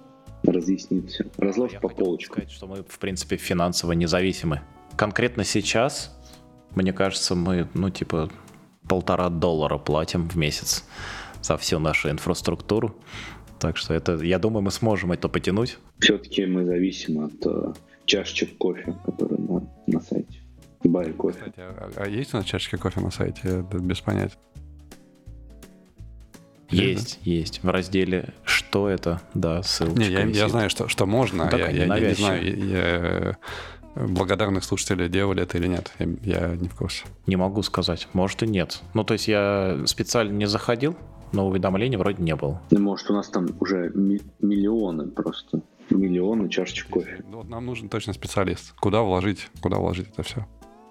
разъяснит 0.42 1.12
все. 1.12 1.28
Разложь 1.38 1.74
Я 1.74 1.80
по 1.80 1.90
полочкам. 1.90 2.38
сказать, 2.38 2.52
что 2.52 2.66
мы, 2.66 2.78
в 2.78 2.98
принципе, 2.98 3.38
финансово 3.38 3.92
независимы. 3.92 4.62
Конкретно 4.96 5.44
сейчас, 5.44 6.20
мне 6.74 6.92
кажется, 6.92 7.36
мы, 7.36 7.68
ну, 7.76 7.92
типа, 7.92 8.32
полтора 8.90 9.30
доллара 9.30 9.78
платим 9.78 10.28
в 10.28 10.36
месяц 10.38 10.84
за 11.44 11.56
всю 11.58 11.78
нашу 11.78 12.10
инфраструктуру. 12.10 12.96
Так 13.60 13.78
что 13.78 13.94
это, 13.94 14.16
я 14.24 14.40
думаю, 14.40 14.64
мы 14.64 14.72
сможем 14.72 15.12
это 15.12 15.30
потянуть. 15.30 15.78
Все-таки 16.00 16.48
мы 16.48 16.66
зависим 16.66 17.26
от 17.26 17.46
э, 17.46 17.74
чашечек 18.08 18.58
кофе, 18.58 18.96
которые 19.06 19.40
на, 19.40 19.62
на 19.86 20.02
сайте. 20.02 20.40
Бай 20.84 21.12
кофе. 21.14 21.38
Кстати, 21.40 21.60
а, 21.60 21.92
а 21.98 22.08
есть 22.08 22.34
у 22.34 22.38
нас 22.38 22.46
чашечка 22.46 22.78
кофе 22.78 23.02
на 23.02 23.12
сайте? 23.12 23.42
Это 23.44 23.78
без 23.78 24.00
понятия. 24.02 24.38
Есть, 26.70 27.20
есть. 27.24 27.64
В 27.64 27.70
разделе 27.70 28.34
«Что 28.44 28.90
это?» 28.90 29.22
Да, 29.34 29.64
ссылочка 29.64 30.00
Не, 30.02 30.10
я, 30.10 30.20
я 30.20 30.26
висит. 30.26 30.50
знаю, 30.50 30.70
что, 30.70 30.88
что 30.90 31.06
можно. 31.06 31.48
Так 31.50 31.60
я, 31.60 31.70
я- 31.70 31.86
я 31.96 32.10
не 32.10 32.14
знаю, 32.14 32.44
я- 32.44 33.28
я- 33.96 34.06
благодарных 34.08 34.64
слушателей 34.66 35.08
делали 35.08 35.44
это 35.44 35.58
или 35.58 35.68
нет. 35.68 35.94
Я, 35.98 36.08
я 36.50 36.56
не 36.58 36.68
в 36.68 36.76
курсе. 36.76 37.06
Не 37.26 37.38
могу 37.38 37.64
сказать. 37.64 38.08
Может 38.14 38.44
и 38.44 38.48
нет. 38.48 38.82
Ну, 38.94 39.04
то 39.06 39.14
есть 39.14 39.30
я 39.30 39.80
специально 39.86 40.34
не 40.34 40.46
заходил, 40.46 40.98
но 41.32 41.48
уведомлений 41.48 41.96
вроде 41.98 42.22
не 42.22 42.36
было. 42.36 42.62
Ну, 42.70 42.80
может, 42.82 43.10
у 43.10 43.14
нас 43.14 43.30
там 43.30 43.48
уже 43.62 43.90
ми- 43.96 44.22
миллионы 44.42 45.08
просто. 45.08 45.62
Миллионы 45.90 46.50
чашечек 46.50 46.88
кофе. 46.88 47.24
Ну, 47.30 47.38
Вот 47.38 47.50
нам 47.50 47.66
нужен 47.66 47.90
точно 47.90 48.14
специалист. 48.14 48.74
Куда 48.80 49.02
вложить, 49.02 49.48
куда 49.62 49.78
вложить 49.78 50.10
это 50.10 50.24
все? 50.24 50.46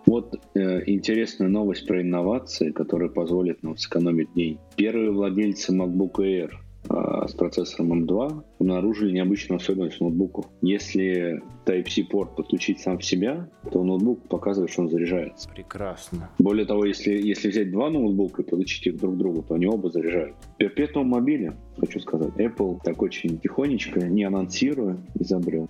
Вот 0.07 0.37
э, 0.55 0.83
интересная 0.87 1.49
новость 1.49 1.87
про 1.87 2.01
инновации, 2.01 2.71
которая 2.71 3.09
позволит 3.09 3.63
нам 3.63 3.77
сэкономить 3.77 4.33
дней. 4.35 4.59
Первые 4.77 5.11
владельцы 5.11 5.77
MacBook 5.77 6.15
Air 6.19 6.51
с 6.89 7.33
процессором 7.33 8.05
M2 8.05 8.45
обнаружили 8.59 9.13
необычную 9.13 9.59
особенность 9.59 10.01
ноутбуков. 10.01 10.47
Если 10.63 11.43
Type-C 11.65 12.05
порт 12.05 12.37
подключить 12.37 12.81
сам 12.81 12.99
в 12.99 13.05
себя, 13.05 13.49
то 13.71 13.83
ноутбук 13.83 14.29
показывает, 14.29 14.71
что 14.71 14.83
он 14.83 14.91
заряжается. 14.91 15.49
Прекрасно. 15.49 16.31
Более 16.39 16.67
того, 16.67 16.85
если, 16.85 17.11
если 17.13 17.49
взять 17.49 17.71
два 17.71 17.91
ноутбука 17.91 18.43
и 18.43 18.45
подключить 18.45 18.87
их 18.87 18.97
друг 18.99 19.15
к 19.15 19.19
другу, 19.19 19.43
то 19.43 19.55
они 19.55 19.67
оба 19.67 19.91
заряжают. 19.91 20.37
В 20.55 20.57
перпетуум 20.57 21.09
мобиле, 21.09 21.55
хочу 21.79 22.01
сказать, 22.01 22.33
Apple 22.37 22.81
так 22.85 23.03
очень 23.03 23.39
тихонечко, 23.39 24.01
не 24.01 24.25
анонсируя, 24.25 24.97
изобрел. 25.19 25.69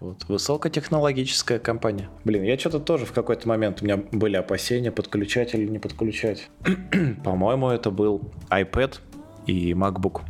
Вот, 0.00 0.24
высокотехнологическая 0.28 1.58
компания. 1.58 2.10
Блин, 2.24 2.42
я 2.42 2.58
что-то 2.58 2.80
тоже 2.80 3.06
в 3.06 3.12
какой-то 3.12 3.48
момент, 3.48 3.80
у 3.80 3.84
меня 3.84 3.96
были 3.96 4.36
опасения, 4.36 4.92
подключать 4.92 5.54
или 5.54 5.66
не 5.66 5.78
подключать. 5.78 6.50
По-моему, 7.24 7.70
это 7.70 7.90
был 7.90 8.20
iPad 8.50 8.98
и 9.46 9.72
MacBook. 9.72 10.20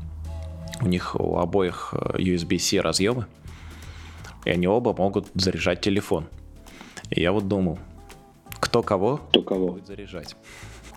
У 0.80 0.86
них 0.86 1.16
у 1.18 1.38
обоих 1.38 1.90
э, 1.92 2.18
USB-C 2.18 2.80
разъемы, 2.80 3.26
и 4.44 4.50
они 4.50 4.66
оба 4.66 4.92
могут 4.92 5.28
заряжать 5.34 5.80
телефон. 5.80 6.26
И 7.10 7.20
я 7.20 7.32
вот 7.32 7.48
думал, 7.48 7.78
кто 8.60 8.82
кого 8.82 9.18
Кто 9.28 9.42
кого? 9.42 9.68
будет 9.68 9.86
заряжать. 9.86 10.36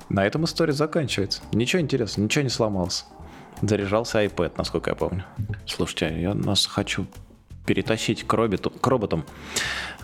На 0.10 0.26
этом 0.26 0.46
история 0.46 0.74
заканчивается. 0.74 1.42
Ничего 1.54 1.82
интересного, 1.82 2.26
ничего 2.26 2.44
не 2.44 2.50
сломалось. 2.50 3.06
Заряжался 3.62 4.24
iPad, 4.24 4.54
насколько 4.58 4.90
я 4.90 4.96
помню. 4.96 5.24
Слушайте, 5.68 6.20
я 6.22 6.34
нас 6.34 6.66
хочу 6.66 7.06
перетащить 7.66 8.24
к, 8.24 8.34
роботу, 8.34 8.72
к 8.72 8.88
роботам 8.88 9.26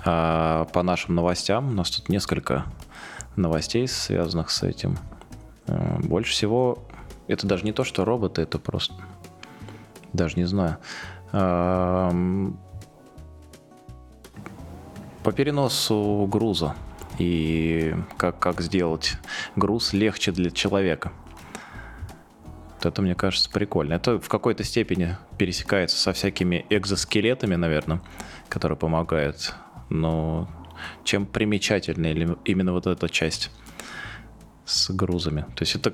а, 0.03 0.65
по 0.65 0.83
нашим 0.83 1.15
новостям. 1.15 1.69
У 1.69 1.71
нас 1.71 1.89
тут 1.89 2.09
несколько 2.09 2.65
новостей, 3.35 3.87
связанных 3.87 4.51
с 4.51 4.61
этим. 4.61 4.97
А, 5.67 5.97
больше 6.03 6.33
всего, 6.33 6.77
это 7.27 7.47
даже 7.47 7.63
не 7.63 7.71
то, 7.71 7.83
что 7.83 8.05
роботы, 8.05 8.41
это 8.43 8.59
просто... 8.59 8.93
Даже 10.15 10.37
не 10.37 10.45
знаю. 10.45 10.77
По 11.31 12.09
переносу 15.35 16.27
груза 16.31 16.75
и 17.17 17.95
как, 18.17 18.39
как 18.39 18.61
сделать 18.61 19.17
груз 19.55 19.91
легче 19.93 20.31
для 20.31 20.51
человека. 20.51 21.11
Вот 22.75 22.85
это, 22.85 23.01
мне 23.01 23.15
кажется, 23.15 23.49
прикольно. 23.49 23.95
Это 23.95 24.19
в 24.19 24.29
какой-то 24.29 24.63
степени 24.63 25.17
пересекается 25.37 25.97
со 25.97 26.13
всякими 26.13 26.65
экзоскелетами, 26.69 27.55
наверное, 27.55 28.01
которые 28.47 28.77
помогают. 28.77 29.53
Но 29.89 30.47
чем 31.03 31.25
примечательна 31.25 32.07
именно 32.45 32.71
вот 32.71 32.87
эта 32.87 33.09
часть 33.09 33.51
с 34.65 34.89
грузами. 34.91 35.41
То 35.55 35.61
есть 35.63 35.75
это... 35.75 35.93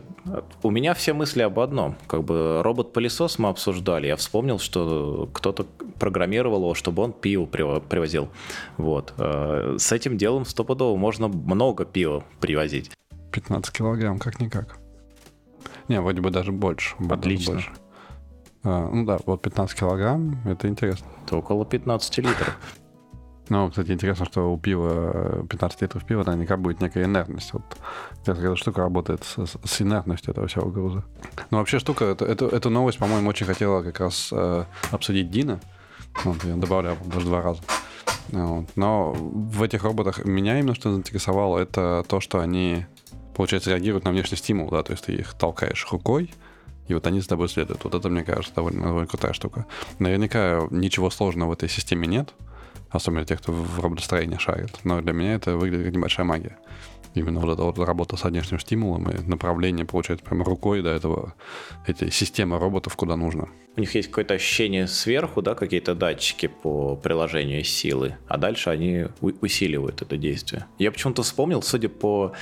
У 0.63 0.71
меня 0.71 0.93
все 0.93 1.13
мысли 1.13 1.41
об 1.41 1.59
одном. 1.59 1.95
Как 2.07 2.23
бы 2.23 2.61
робот-пылесос 2.63 3.37
мы 3.37 3.49
обсуждали. 3.49 4.07
Я 4.07 4.15
вспомнил, 4.15 4.59
что 4.59 5.29
кто-то 5.33 5.65
программировал 5.99 6.61
его, 6.61 6.73
чтобы 6.73 7.03
он 7.03 7.11
пиво 7.13 7.45
приво- 7.45 7.81
привозил. 7.81 8.29
Вот. 8.77 9.13
Э, 9.17 9.75
С 9.77 9.91
этим 9.91 10.17
делом 10.17 10.45
стопудово 10.45 10.95
можно 10.97 11.27
много 11.27 11.85
пива 11.85 12.23
привозить. 12.39 12.91
15 13.31 13.73
килограмм, 13.75 14.19
как-никак. 14.19 14.77
Не, 15.87 15.99
вроде 15.99 16.21
бы 16.21 16.29
даже 16.31 16.51
больше. 16.51 16.95
Отлично. 17.09 17.53
больше. 17.55 17.71
А, 18.63 18.89
ну 18.89 19.05
да, 19.05 19.19
вот 19.25 19.41
15 19.41 19.77
килограмм, 19.77 20.39
это 20.45 20.67
интересно. 20.67 21.07
Это 21.25 21.35
около 21.37 21.65
15 21.65 22.17
литров. 22.19 22.57
Ну, 23.51 23.69
кстати, 23.69 23.91
интересно, 23.91 24.25
что 24.25 24.53
у 24.53 24.57
пива, 24.57 25.41
э, 25.43 25.43
15 25.49 25.81
литров 25.81 26.05
пива, 26.05 26.23
наверняка 26.23 26.55
будет 26.55 26.79
некая 26.79 27.03
инертность. 27.03 27.51
Вот 27.51 27.63
эта 28.25 28.55
штука 28.55 28.79
работает 28.81 29.25
с, 29.25 29.45
с- 29.45 29.57
с 29.65 29.81
инертностью 29.81 30.31
этого 30.31 30.47
всего 30.47 30.69
груза. 30.69 31.03
Ну, 31.49 31.57
вообще 31.57 31.77
штука, 31.79 32.05
это, 32.05 32.23
это- 32.23 32.45
эту 32.45 32.69
новость, 32.69 32.97
по-моему, 32.97 33.27
очень 33.27 33.45
хотела 33.45 33.83
как 33.83 33.99
раз 33.99 34.29
э, 34.31 34.63
обсудить 34.91 35.29
Дина. 35.31 35.59
Вот, 36.23 36.41
я 36.45 36.55
добавлял 36.55 36.95
даже 37.03 37.25
два 37.25 37.41
раза. 37.41 37.59
Вот. 38.29 38.67
Но 38.77 39.11
в 39.11 39.61
этих 39.63 39.83
роботах 39.83 40.23
меня 40.23 40.57
именно 40.57 40.73
что 40.73 40.89
заинтересовало, 40.89 41.57
это 41.57 42.05
то, 42.07 42.21
что 42.21 42.39
они, 42.39 42.85
получается, 43.35 43.71
реагируют 43.71 44.05
на 44.05 44.11
внешний 44.11 44.37
стимул, 44.37 44.69
да, 44.69 44.81
то 44.83 44.93
есть 44.93 45.05
ты 45.07 45.11
их 45.13 45.33
толкаешь 45.33 45.85
рукой, 45.91 46.33
и 46.87 46.93
вот 46.93 47.05
они 47.05 47.19
за 47.19 47.27
тобой 47.27 47.49
следуют. 47.49 47.83
Вот 47.83 47.95
это, 47.95 48.07
мне 48.09 48.23
кажется, 48.23 48.53
довольно, 48.55 48.83
довольно 48.85 49.07
крутая 49.07 49.33
штука. 49.33 49.65
Наверняка 49.99 50.61
ничего 50.69 51.09
сложного 51.09 51.49
в 51.49 51.53
этой 51.53 51.67
системе 51.67 52.07
нет, 52.07 52.33
особенно 52.91 53.25
тех, 53.25 53.41
кто 53.41 53.51
в 53.51 53.79
роботостроении 53.79 54.37
шарит. 54.37 54.71
Но 54.83 55.01
для 55.01 55.13
меня 55.13 55.35
это 55.35 55.55
выглядит 55.57 55.85
как 55.85 55.95
небольшая 55.95 56.25
магия. 56.25 56.57
Именно 57.13 57.41
вот 57.41 57.53
эта 57.53 57.63
вот 57.63 57.77
работа 57.79 58.15
с 58.15 58.23
внешним 58.23 58.59
стимулом 58.59 59.09
и 59.09 59.21
направление, 59.27 59.85
получается, 59.85 60.25
прямо 60.25 60.45
рукой 60.45 60.81
до 60.81 60.89
этого, 60.89 61.33
этой 61.85 62.09
системы 62.09 62.57
роботов 62.57 62.95
куда 62.95 63.17
нужно. 63.17 63.49
У 63.75 63.81
них 63.81 63.95
есть 63.95 64.09
какое-то 64.09 64.33
ощущение 64.33 64.87
сверху, 64.87 65.41
да, 65.41 65.55
какие-то 65.55 65.93
датчики 65.93 66.47
по 66.47 66.95
приложению 66.95 67.63
силы, 67.63 68.17
а 68.27 68.37
дальше 68.37 68.69
они 68.69 69.07
усиливают 69.19 70.01
это 70.01 70.17
действие. 70.17 70.65
Я 70.77 70.91
почему-то 70.91 71.23
вспомнил, 71.23 71.61
судя 71.61 71.89
по 71.89 72.33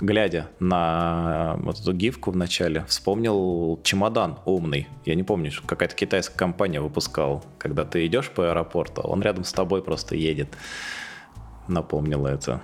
глядя 0.00 0.48
на 0.60 1.56
вот 1.62 1.80
эту 1.80 1.92
гифку 1.92 2.30
в 2.30 2.36
начале, 2.36 2.84
вспомнил 2.86 3.80
чемодан 3.82 4.38
умный. 4.44 4.88
Я 5.04 5.14
не 5.14 5.22
помню, 5.22 5.50
какая-то 5.64 5.94
китайская 5.94 6.36
компания 6.36 6.80
выпускала. 6.80 7.42
Когда 7.58 7.84
ты 7.84 8.06
идешь 8.06 8.30
по 8.30 8.50
аэропорту, 8.50 9.02
он 9.02 9.22
рядом 9.22 9.44
с 9.44 9.52
тобой 9.52 9.82
просто 9.82 10.16
едет. 10.16 10.48
Напомнило 11.68 12.28
это. 12.28 12.60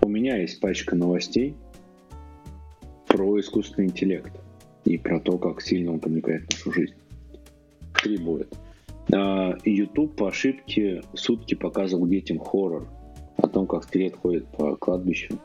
У 0.00 0.08
меня 0.08 0.36
есть 0.36 0.60
пачка 0.60 0.96
новостей 0.96 1.54
про 3.06 3.38
искусственный 3.38 3.88
интеллект 3.88 4.32
и 4.84 4.96
про 4.96 5.20
то, 5.20 5.36
как 5.38 5.60
сильно 5.60 5.92
он 5.92 6.00
проникает 6.00 6.44
в 6.44 6.56
нашу 6.56 6.72
жизнь. 6.72 6.94
Три 8.02 8.16
будет. 8.16 8.54
А, 9.12 9.56
YouTube 9.64 10.16
по 10.16 10.28
ошибке 10.28 11.02
сутки 11.14 11.54
показывал 11.54 12.06
детям 12.06 12.38
хоррор 12.38 12.88
о 13.36 13.48
том, 13.48 13.66
как 13.66 13.84
скелет 13.84 14.16
ходит 14.16 14.46
по 14.48 14.76
кладбищу 14.76 15.38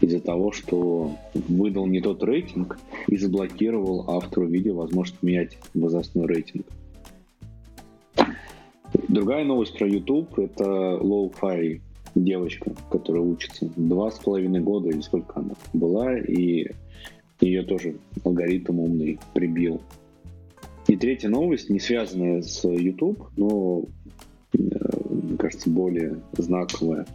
из-за 0.00 0.20
того, 0.20 0.52
что 0.52 1.12
выдал 1.34 1.86
не 1.86 2.00
тот 2.00 2.22
рейтинг 2.22 2.78
и 3.06 3.16
заблокировал 3.16 4.10
автору 4.10 4.46
видео 4.46 4.74
возможность 4.74 5.22
менять 5.22 5.58
возрастной 5.74 6.26
рейтинг. 6.26 6.66
Другая 9.08 9.44
новость 9.44 9.76
про 9.78 9.86
YouTube— 9.86 10.38
это 10.38 10.64
Low-Fi 11.00 11.80
девочка, 12.14 12.72
которая 12.90 13.22
учится. 13.22 13.70
Два 13.76 14.10
с 14.10 14.18
половиной 14.18 14.60
года 14.60 14.88
или 14.88 15.00
сколько 15.00 15.40
она 15.40 15.54
была, 15.72 16.18
и 16.18 16.68
ее 17.40 17.62
тоже 17.62 17.96
алгоритм 18.24 18.80
умный 18.80 19.18
прибил. 19.34 19.80
И 20.88 20.96
третья 20.96 21.28
новость, 21.28 21.70
не 21.70 21.78
связанная 21.78 22.42
с 22.42 22.66
YouTube, 22.68 23.28
но, 23.36 23.84
э, 24.52 24.58
мне 24.58 25.36
кажется, 25.36 25.70
более 25.70 26.20
знаковая. 26.32 27.06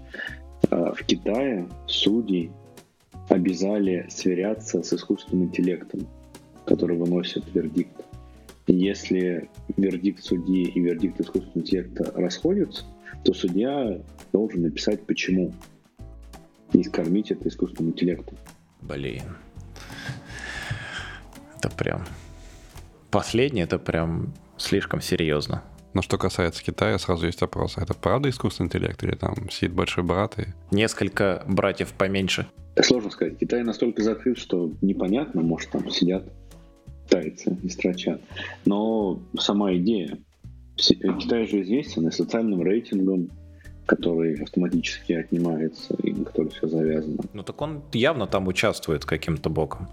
Э, 0.69 0.93
в 0.95 1.03
Китае 1.05 1.67
судьи 1.87 2.51
обязали 3.35 4.07
сверяться 4.09 4.81
с 4.81 4.93
искусственным 4.93 5.47
интеллектом, 5.47 6.07
который 6.65 6.97
выносит 6.97 7.43
вердикт. 7.53 8.01
Если 8.67 9.49
вердикт 9.77 10.23
судьи 10.23 10.63
и 10.63 10.79
вердикт 10.79 11.19
искусственного 11.19 11.59
интеллекта 11.59 12.11
расходятся, 12.15 12.85
то 13.23 13.33
судья 13.33 13.99
должен 14.31 14.61
написать 14.61 15.05
почему 15.05 15.53
и 16.73 16.83
скормить 16.83 17.31
это 17.31 17.47
искусственному 17.49 17.91
интеллекту. 17.91 18.35
Блин. 18.81 19.23
Это 21.57 21.69
прям... 21.69 22.05
Последнее 23.11 23.65
это 23.65 23.79
прям 23.79 24.33
слишком 24.57 25.01
серьезно. 25.01 25.63
Но 25.93 26.01
что 26.01 26.17
касается 26.17 26.63
Китая, 26.63 26.97
сразу 26.97 27.25
есть 27.25 27.41
вопрос. 27.41 27.77
Это 27.77 27.93
правда 27.93 28.29
искусственный 28.29 28.67
интеллект 28.67 29.01
или 29.03 29.15
там 29.15 29.49
сидит 29.49 29.73
большой 29.73 30.03
брат 30.03 30.39
и... 30.39 30.47
Несколько 30.71 31.43
братьев 31.47 31.93
поменьше. 31.93 32.47
Сложно 32.81 33.09
сказать. 33.09 33.37
Китай 33.37 33.63
настолько 33.63 34.03
закрыт, 34.03 34.37
что 34.37 34.71
непонятно, 34.81 35.41
может 35.41 35.69
там 35.69 35.89
сидят 35.89 36.25
тайцы 37.09 37.57
и 37.63 37.69
строчат. 37.69 38.21
Но 38.65 39.21
сама 39.39 39.73
идея. 39.75 40.17
Китай 40.77 41.47
же 41.47 41.61
известен 41.61 42.07
и 42.07 42.11
социальным 42.11 42.61
рейтингом, 42.61 43.29
который 43.85 44.41
автоматически 44.41 45.13
отнимается 45.13 45.95
и 46.03 46.11
на 46.11 46.25
который 46.25 46.49
все 46.49 46.67
завязано. 46.67 47.23
Ну 47.33 47.43
так 47.43 47.61
он 47.61 47.81
явно 47.93 48.27
там 48.27 48.47
участвует 48.47 49.05
каким-то 49.05 49.49
боком 49.49 49.87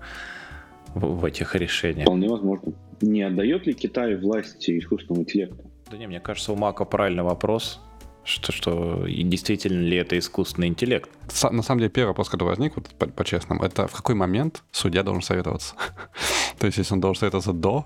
в, 0.94 1.20
в 1.20 1.24
этих 1.24 1.54
решениях. 1.54 2.06
Вполне 2.06 2.28
возможно. 2.28 2.72
Не 3.00 3.22
отдает 3.22 3.66
ли 3.66 3.74
Китай 3.74 4.16
власти 4.16 4.78
искусственному 4.78 5.22
интеллекту? 5.22 5.70
Да 5.90 5.98
не, 5.98 6.06
мне 6.06 6.20
кажется, 6.20 6.52
у 6.52 6.56
Мака 6.56 6.84
правильный 6.84 7.22
вопрос. 7.22 7.80
Что, 8.24 8.52
что 8.52 9.06
и 9.06 9.22
действительно 9.24 9.80
ли 9.80 9.96
это 9.96 10.18
искусственный 10.18 10.68
интеллект? 10.68 11.10
На 11.50 11.62
самом 11.62 11.80
деле, 11.80 11.90
первый 11.90 12.08
вопрос, 12.08 12.28
который 12.28 12.48
возник, 12.48 12.74
вот 12.76 12.88
по-честному, 13.14 13.64
это 13.64 13.88
в 13.88 13.92
какой 13.92 14.14
момент 14.14 14.62
судья 14.70 15.02
должен 15.02 15.22
советоваться? 15.22 15.74
То 16.58 16.66
есть, 16.66 16.78
если 16.78 16.94
он 16.94 17.00
должен 17.00 17.20
советоваться 17.20 17.52
до 17.52 17.84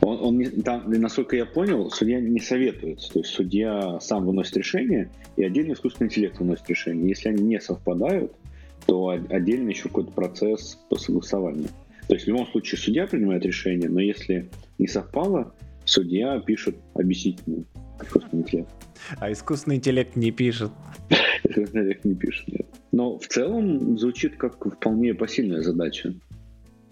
он, 0.00 0.18
он 0.20 0.38
не, 0.38 0.46
там, 0.48 0.82
насколько 0.86 1.36
я 1.36 1.46
понял, 1.46 1.90
судья 1.90 2.20
не 2.20 2.40
советуется. 2.40 3.12
То 3.12 3.20
есть 3.20 3.30
судья 3.30 3.98
сам 4.00 4.26
выносит 4.26 4.56
решение, 4.56 5.10
и 5.36 5.44
отдельно 5.44 5.72
искусственный 5.72 6.08
интеллект 6.08 6.38
выносит 6.38 6.68
решение. 6.68 7.08
Если 7.08 7.28
они 7.28 7.42
не 7.42 7.60
совпадают, 7.60 8.32
то 8.86 9.08
отдельно 9.08 9.70
еще 9.70 9.84
какой-то 9.84 10.10
процесс 10.10 10.78
по 10.90 10.96
согласованию. 10.96 11.68
То 12.08 12.14
есть 12.14 12.26
в 12.26 12.28
любом 12.28 12.46
случае 12.48 12.78
судья 12.78 13.06
принимает 13.06 13.46
решение, 13.46 13.88
но 13.88 14.00
если 14.00 14.50
не 14.78 14.86
совпало, 14.86 15.54
судья 15.84 16.38
пишет 16.40 16.76
объяснительную 16.94 17.64
искусственный 18.02 18.42
интеллект. 18.42 18.70
А 19.18 19.30
искусственный 19.30 19.76
интеллект 19.76 20.16
не 20.16 20.30
пишет. 20.30 20.72
Искусственный 21.44 21.82
интеллект 21.82 22.04
не 22.04 22.14
пишет, 22.14 22.48
нет. 22.48 22.66
Но 22.92 23.18
в 23.18 23.26
целом 23.26 23.98
звучит 23.98 24.36
как 24.36 24.64
вполне 24.64 25.14
посильная 25.14 25.62
задача. 25.62 26.14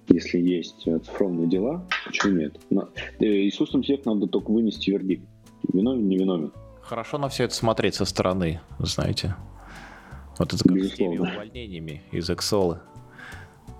Если 0.08 0.38
есть 0.38 0.82
цифровные 0.82 1.48
дела, 1.48 1.86
почему 2.04 2.36
нет? 2.36 2.58
Но, 2.70 2.88
э, 3.20 3.48
искусственному 3.48 3.84
интеллекту 3.84 4.14
надо 4.14 4.26
только 4.26 4.50
вынести 4.50 4.90
вердикт. 4.90 5.24
Виновен, 5.72 6.08
не 6.08 6.18
виновен. 6.18 6.52
Хорошо 6.82 7.18
на 7.18 7.28
все 7.28 7.44
это 7.44 7.54
смотреть 7.54 7.94
со 7.94 8.04
стороны, 8.04 8.60
знаете. 8.80 9.36
Вот 10.38 10.52
это 10.52 10.62
как 10.68 10.76
с 10.78 10.92
теми 10.92 11.18
увольнениями 11.18 12.02
из 12.10 12.28
Эксолы. 12.28 12.80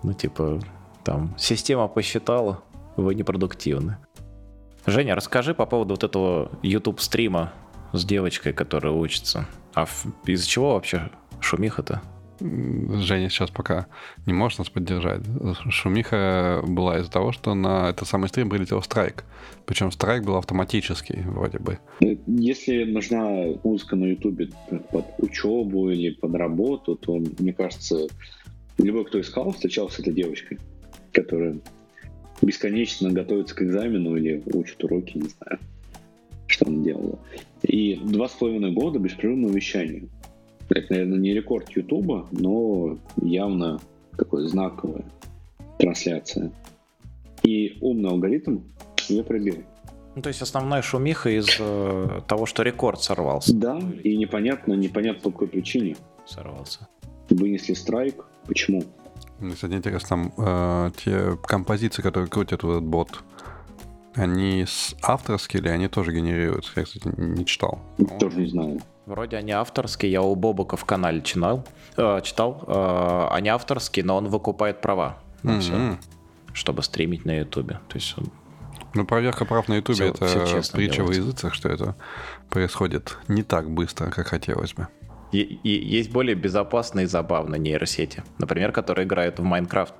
Ну, 0.05 0.13
типа, 0.13 0.61
там, 1.05 1.35
система 1.39 1.89
посчитала, 1.89 2.63
вы 2.97 3.15
непродуктивны. 3.15 3.97
Женя, 4.87 5.15
расскажи 5.15 5.55
по 5.55 5.67
поводу 5.67 5.95
вот 5.95 6.05
этого 6.05 6.51
YouTube-стрима 6.63 7.53
с 7.93 8.05
девочкой, 8.05 8.53
которая 8.53 8.93
учится. 8.93 9.47
А 9.75 9.87
из-за 10.27 10.49
чего 10.49 10.75
вообще 10.75 11.11
шумиха-то? 11.41 12.03
Женя 12.41 13.31
сейчас 13.31 13.51
пока 13.51 13.87
не 14.27 14.33
может 14.33 14.59
нас 14.59 14.69
поддержать. 14.69 15.23
Шумиха 15.71 16.63
была 16.67 16.99
из-за 16.99 17.11
того, 17.11 17.31
что 17.31 17.55
на 17.55 17.91
этот 17.91 18.09
самый 18.09 18.29
стрим 18.29 18.51
прилетел 18.51 18.83
страйк. 18.83 19.25
Причем 19.67 19.93
страйк 19.93 20.25
был 20.25 20.37
автоматический, 20.37 21.23
вроде 21.27 21.59
бы. 21.59 21.79
Если 22.27 22.83
нужна 22.85 23.59
музыка 23.63 23.95
на 23.95 24.07
Ютубе 24.07 24.51
под 24.91 25.07
учебу 25.19 25.91
или 25.91 26.11
под 26.11 26.35
работу, 26.35 26.97
то, 26.97 27.23
мне 27.39 27.53
кажется, 27.53 28.09
любой, 28.79 29.05
кто 29.05 29.21
искал, 29.21 29.53
встречался 29.53 29.97
с 29.97 30.01
этой 30.01 30.13
девочкой, 30.13 30.59
которая 31.13 31.61
бесконечно 32.43 33.11
готовится 33.11 33.55
к 33.55 33.63
экзамену 33.63 34.17
или 34.17 34.43
учит 34.53 34.83
уроки, 34.85 35.17
не 35.17 35.29
знаю, 35.29 35.59
что 36.47 36.67
она 36.67 36.85
делала. 36.85 37.19
И 37.63 37.97
два 37.97 38.29
с 38.29 38.33
половиной 38.33 38.73
года 38.73 38.99
беспрерывного 38.99 39.53
вещания. 39.53 40.09
Это, 40.69 40.93
наверное, 40.93 41.19
не 41.19 41.35
рекорд 41.35 41.71
Ютуба, 41.71 42.29
но 42.33 42.99
явно 43.21 43.81
такое 44.17 44.47
знаковая 44.47 45.05
трансляция. 45.79 46.53
И 47.43 47.79
умный 47.81 48.11
алгоритм 48.11 48.61
ее 49.09 49.25
пробил. 49.25 49.57
Ну, 50.15 50.23
то 50.23 50.29
есть 50.29 50.43
основная 50.43 50.83
шумиха 50.83 51.31
из 51.31 51.49
э, 51.59 52.21
того, 52.29 52.47
что 52.47 52.63
рекорд 52.63 53.03
сорвался. 53.03 53.55
Да, 53.55 53.81
и 54.05 54.17
непонятно, 54.17 54.75
непонятно 54.75 55.23
по 55.23 55.31
какой 55.31 55.49
причине. 55.49 55.97
Сорвался. 56.27 56.87
Вынесли 57.31 57.73
страйк. 57.73 58.27
Почему? 58.47 58.85
Мне, 59.43 59.55
кстати, 59.55 59.73
интересно, 59.73 60.33
э, 60.39 60.91
те 60.97 61.37
композиции, 61.43 62.01
которые 62.01 62.29
крутят 62.29 62.61
этот 62.61 62.85
бот, 62.85 63.23
они 64.15 64.65
с 64.67 64.95
авторские 65.03 65.63
или 65.63 65.69
они 65.69 65.89
тоже 65.89 66.13
генерируют? 66.13 66.71
Я, 66.77 66.85
кстати, 66.85 67.09
не 67.17 67.45
читал. 67.45 67.81
Тоже 68.21 68.41
не 68.41 68.47
знаю. 68.47 68.81
Вроде 69.07 69.37
они 69.37 69.51
авторские, 69.53 70.13
я 70.13 70.23
у 70.23 70.35
Бобука 70.37 70.77
в 70.77 70.85
канале 70.85 71.23
читал, 71.23 71.67
э, 71.97 72.21
читал 72.23 72.63
э, 72.67 73.29
они 73.33 73.49
авторские, 73.49 74.05
но 74.05 74.17
он 74.17 74.29
выкупает 74.29 74.81
права 74.81 75.19
на 75.43 75.53
mm-hmm. 75.53 75.61
все, 75.61 75.99
чтобы 76.53 76.83
стримить 76.83 77.25
на 77.25 77.39
Ютубе. 77.39 77.81
То 77.89 77.97
есть 77.97 78.15
он 78.17 78.31
ну, 78.95 79.07
проверка 79.07 79.45
прав 79.45 79.69
на 79.69 79.75
Ютубе 79.75 80.09
это 80.09 80.27
притча 80.73 80.97
делать. 80.97 81.17
в 81.17 81.19
языцах, 81.19 81.55
что 81.55 81.69
это 81.69 81.97
происходит 82.51 83.17
не 83.27 83.43
так 83.43 83.71
быстро, 83.71 84.11
как 84.11 84.29
хотелось 84.29 84.75
бы. 84.75 84.87
И, 85.33 85.41
и 85.41 85.97
есть 85.97 86.13
более 86.13 86.35
безопасные 86.35 87.05
и 87.05 87.07
забавные 87.07 87.59
нейросети, 87.59 88.23
например, 88.39 88.73
которые 88.73 89.07
играют 89.07 89.39
в 89.39 89.43
Майнкрафт. 89.43 89.95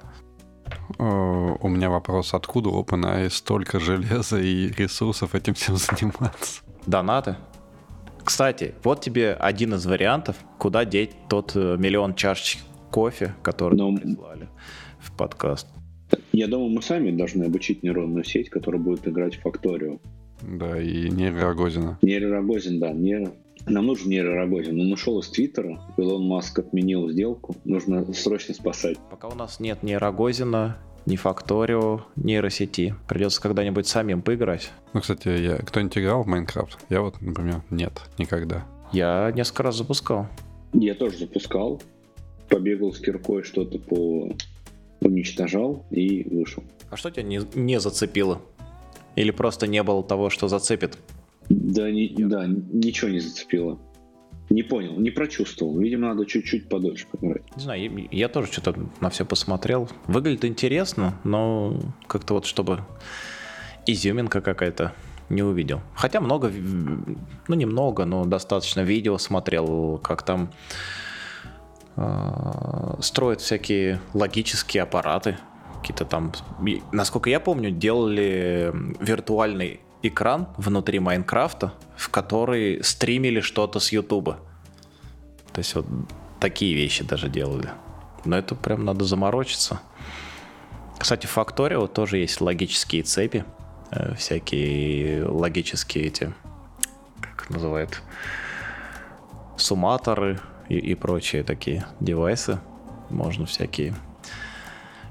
У 0.99 1.69
меня 1.69 1.91
вопрос, 1.91 2.35
откуда 2.35 2.69
у 2.69 2.83
OpenAI 2.83 3.31
столько 3.31 3.81
железа 3.81 4.39
и 4.39 4.69
ресурсов 4.73 5.35
этим 5.35 5.55
всем 5.55 5.77
заниматься? 5.77 6.63
Донаты. 6.87 7.37
Кстати, 8.25 8.75
вот 8.85 9.01
тебе 9.01 9.33
один 9.33 9.75
из 9.75 9.85
вариантов, 9.87 10.37
куда 10.59 10.85
деть 10.85 11.11
тот 11.29 11.53
э, 11.57 11.77
миллион 11.79 12.15
чашечек 12.15 12.63
кофе, 12.91 13.35
который 13.43 13.77
Но... 13.77 13.97
прислали 13.97 14.49
в 15.01 15.13
подкаст. 15.17 15.67
Я 16.33 16.47
думаю, 16.47 16.71
мы 16.71 16.83
сами 16.83 17.11
должны 17.11 17.45
обучить 17.45 17.83
нейронную 17.83 18.25
сеть, 18.25 18.51
которая 18.51 18.81
будет 18.81 19.09
играть 19.09 19.37
в 19.37 19.41
Факторию. 19.41 20.01
Да, 20.43 20.81
и 20.81 21.09
Нейро 21.09 21.41
Рогозина. 21.41 21.99
Нейро 22.03 22.31
Рогозин, 22.31 22.79
да. 22.79 22.93
Нейро... 22.93 23.33
Нам 23.67 23.87
нужен 23.87 24.09
Нейро 24.09 24.35
Рогозин. 24.35 24.81
Он 24.81 24.93
ушел 24.93 25.21
из 25.21 25.29
Твиттера, 25.29 25.81
Илон 25.97 26.27
Маск 26.27 26.59
отменил 26.59 27.09
сделку. 27.09 27.55
Нужно 27.65 28.13
срочно 28.13 28.55
спасать. 28.55 28.99
Пока 29.11 29.29
у 29.29 29.35
нас 29.35 29.61
нет 29.61 29.83
ни 29.83 29.95
Рогозина, 29.95 30.79
ни 31.07 31.17
Факторио, 31.17 32.03
нейросети. 32.17 32.95
Придется 33.09 33.41
когда-нибудь 33.41 33.87
самим 33.87 34.23
поиграть. 34.23 34.71
Ну, 34.93 35.01
кстати, 35.01 35.29
я 35.29 35.57
кто-нибудь 35.59 35.99
играл 35.99 36.23
в 36.23 36.27
Майнкрафт? 36.27 36.79
Я 36.89 37.03
вот, 37.03 37.21
например, 37.21 37.63
нет, 37.71 38.03
никогда. 38.19 38.67
Я 38.93 39.33
несколько 39.35 39.63
раз 39.63 39.77
запускал. 39.77 40.27
Я 40.73 40.95
тоже 40.95 41.19
запускал. 41.19 41.81
Побегал 42.49 42.93
с 42.93 42.99
киркой, 42.99 43.43
что-то 43.45 43.79
по 43.79 44.35
уничтожал 45.01 45.85
и 45.91 46.25
вышел. 46.25 46.63
А 46.91 46.97
что 46.97 47.11
тебя 47.11 47.23
не, 47.23 47.41
не 47.55 47.81
зацепило? 47.81 48.41
Или 49.17 49.31
просто 49.31 49.67
не 49.67 49.83
было 49.83 50.03
того, 50.03 50.31
что 50.31 50.49
зацепит? 50.49 50.99
Да, 51.63 51.91
не, 51.91 52.09
да, 52.09 52.45
ничего 52.47 53.11
не 53.11 53.21
зацепило. 53.21 53.79
Не 54.51 54.63
понял, 54.63 54.99
не 54.99 55.11
прочувствовал. 55.11 55.79
Видимо, 55.79 56.09
надо 56.09 56.27
чуть-чуть 56.27 56.69
подольше 56.69 57.07
поиграть. 57.07 57.57
Не 57.57 57.63
знаю, 57.63 57.83
я, 57.83 58.09
я 58.11 58.29
тоже 58.29 58.51
что-то 58.51 58.75
на 59.01 59.11
все 59.11 59.25
посмотрел. 59.25 59.89
Выглядит 60.09 60.45
интересно, 60.45 61.15
но 61.25 61.81
как-то 62.09 62.35
вот 62.35 62.47
чтобы 62.47 62.81
изюминка 63.87 64.41
какая-то 64.41 64.93
не 65.29 65.43
увидел. 65.43 65.81
Хотя 65.95 66.21
много, 66.21 66.51
ну 66.51 67.55
немного, 67.55 68.05
но 68.05 68.25
достаточно 68.25 68.81
видео 68.81 69.17
смотрел, 69.17 69.99
как 69.99 70.25
там 70.25 70.51
э, 71.97 72.95
строят 73.01 73.41
всякие 73.41 74.01
логические 74.15 74.83
аппараты, 74.83 75.39
какие-то 75.81 76.05
там, 76.05 76.33
насколько 76.91 77.31
я 77.31 77.39
помню, 77.39 77.71
делали 77.71 78.73
виртуальный 79.01 79.81
экран 80.03 80.49
внутри 80.57 80.99
Майнкрафта, 80.99 81.73
в 81.97 82.09
который 82.09 82.83
стримили 82.83 83.41
что-то 83.41 83.81
с 83.81 83.93
Ютуба. 83.93 84.39
То 85.53 85.59
есть 85.59 85.75
вот 85.75 85.87
такие 86.41 86.75
вещи 86.75 87.05
даже 87.05 87.29
делали. 87.29 87.71
Но 88.25 88.37
это 88.37 88.55
прям 88.55 88.85
надо 88.85 89.05
заморочиться. 89.05 89.81
Кстати, 90.99 91.27
в 91.27 91.31
Факторио 91.31 91.87
тоже 91.87 92.19
есть 92.19 92.41
логические 92.41 93.03
цепи, 93.03 93.45
э, 93.91 94.15
всякие 94.15 95.25
логические 95.25 96.07
эти, 96.07 96.33
как 97.21 97.51
называют, 97.51 98.03
сумматоры 99.57 100.41
и, 100.69 100.77
и 100.77 100.95
прочие 100.95 101.43
такие 101.43 101.87
девайсы. 102.01 102.61
Можно 103.11 103.47
всякие 103.47 103.95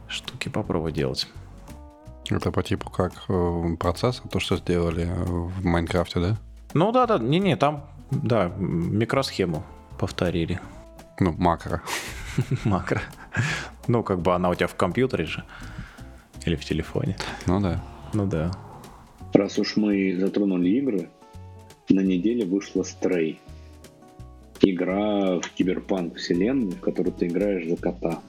штуки 0.07 0.49
попробовать 0.49 0.95
делать. 0.95 1.27
Это 2.31 2.51
по 2.51 2.63
типу 2.63 2.89
как 2.89 3.11
э, 3.27 3.75
процессор, 3.79 4.27
то, 4.29 4.39
что 4.39 4.57
сделали 4.57 5.09
в 5.25 5.65
Майнкрафте, 5.65 6.19
да? 6.19 6.37
Ну 6.73 6.91
да, 6.91 7.05
да, 7.05 7.19
не-не, 7.19 7.57
там, 7.57 7.85
да, 8.09 8.51
микросхему 8.57 9.63
повторили. 9.99 10.59
Ну, 11.19 11.33
макро. 11.37 11.81
макро. 12.63 13.01
Ну, 13.87 14.03
как 14.03 14.21
бы 14.21 14.33
она 14.33 14.49
у 14.49 14.55
тебя 14.55 14.67
в 14.67 14.75
компьютере 14.75 15.25
же. 15.25 15.43
Или 16.45 16.55
в 16.55 16.65
телефоне. 16.65 17.17
Ну 17.45 17.59
да. 17.59 17.83
Ну 18.13 18.25
да. 18.25 18.51
Раз 19.33 19.59
уж 19.59 19.77
мы 19.77 20.17
затронули 20.19 20.69
игры, 20.69 21.09
на 21.89 22.01
неделе 22.01 22.45
вышла 22.45 22.81
Stray. 22.81 23.37
Игра 24.61 25.39
в 25.39 25.49
киберпанк 25.51 26.15
вселенной, 26.15 26.71
в 26.71 26.79
которой 26.79 27.11
ты 27.11 27.27
играешь 27.27 27.67
за 27.67 27.77
кота. 27.77 28.21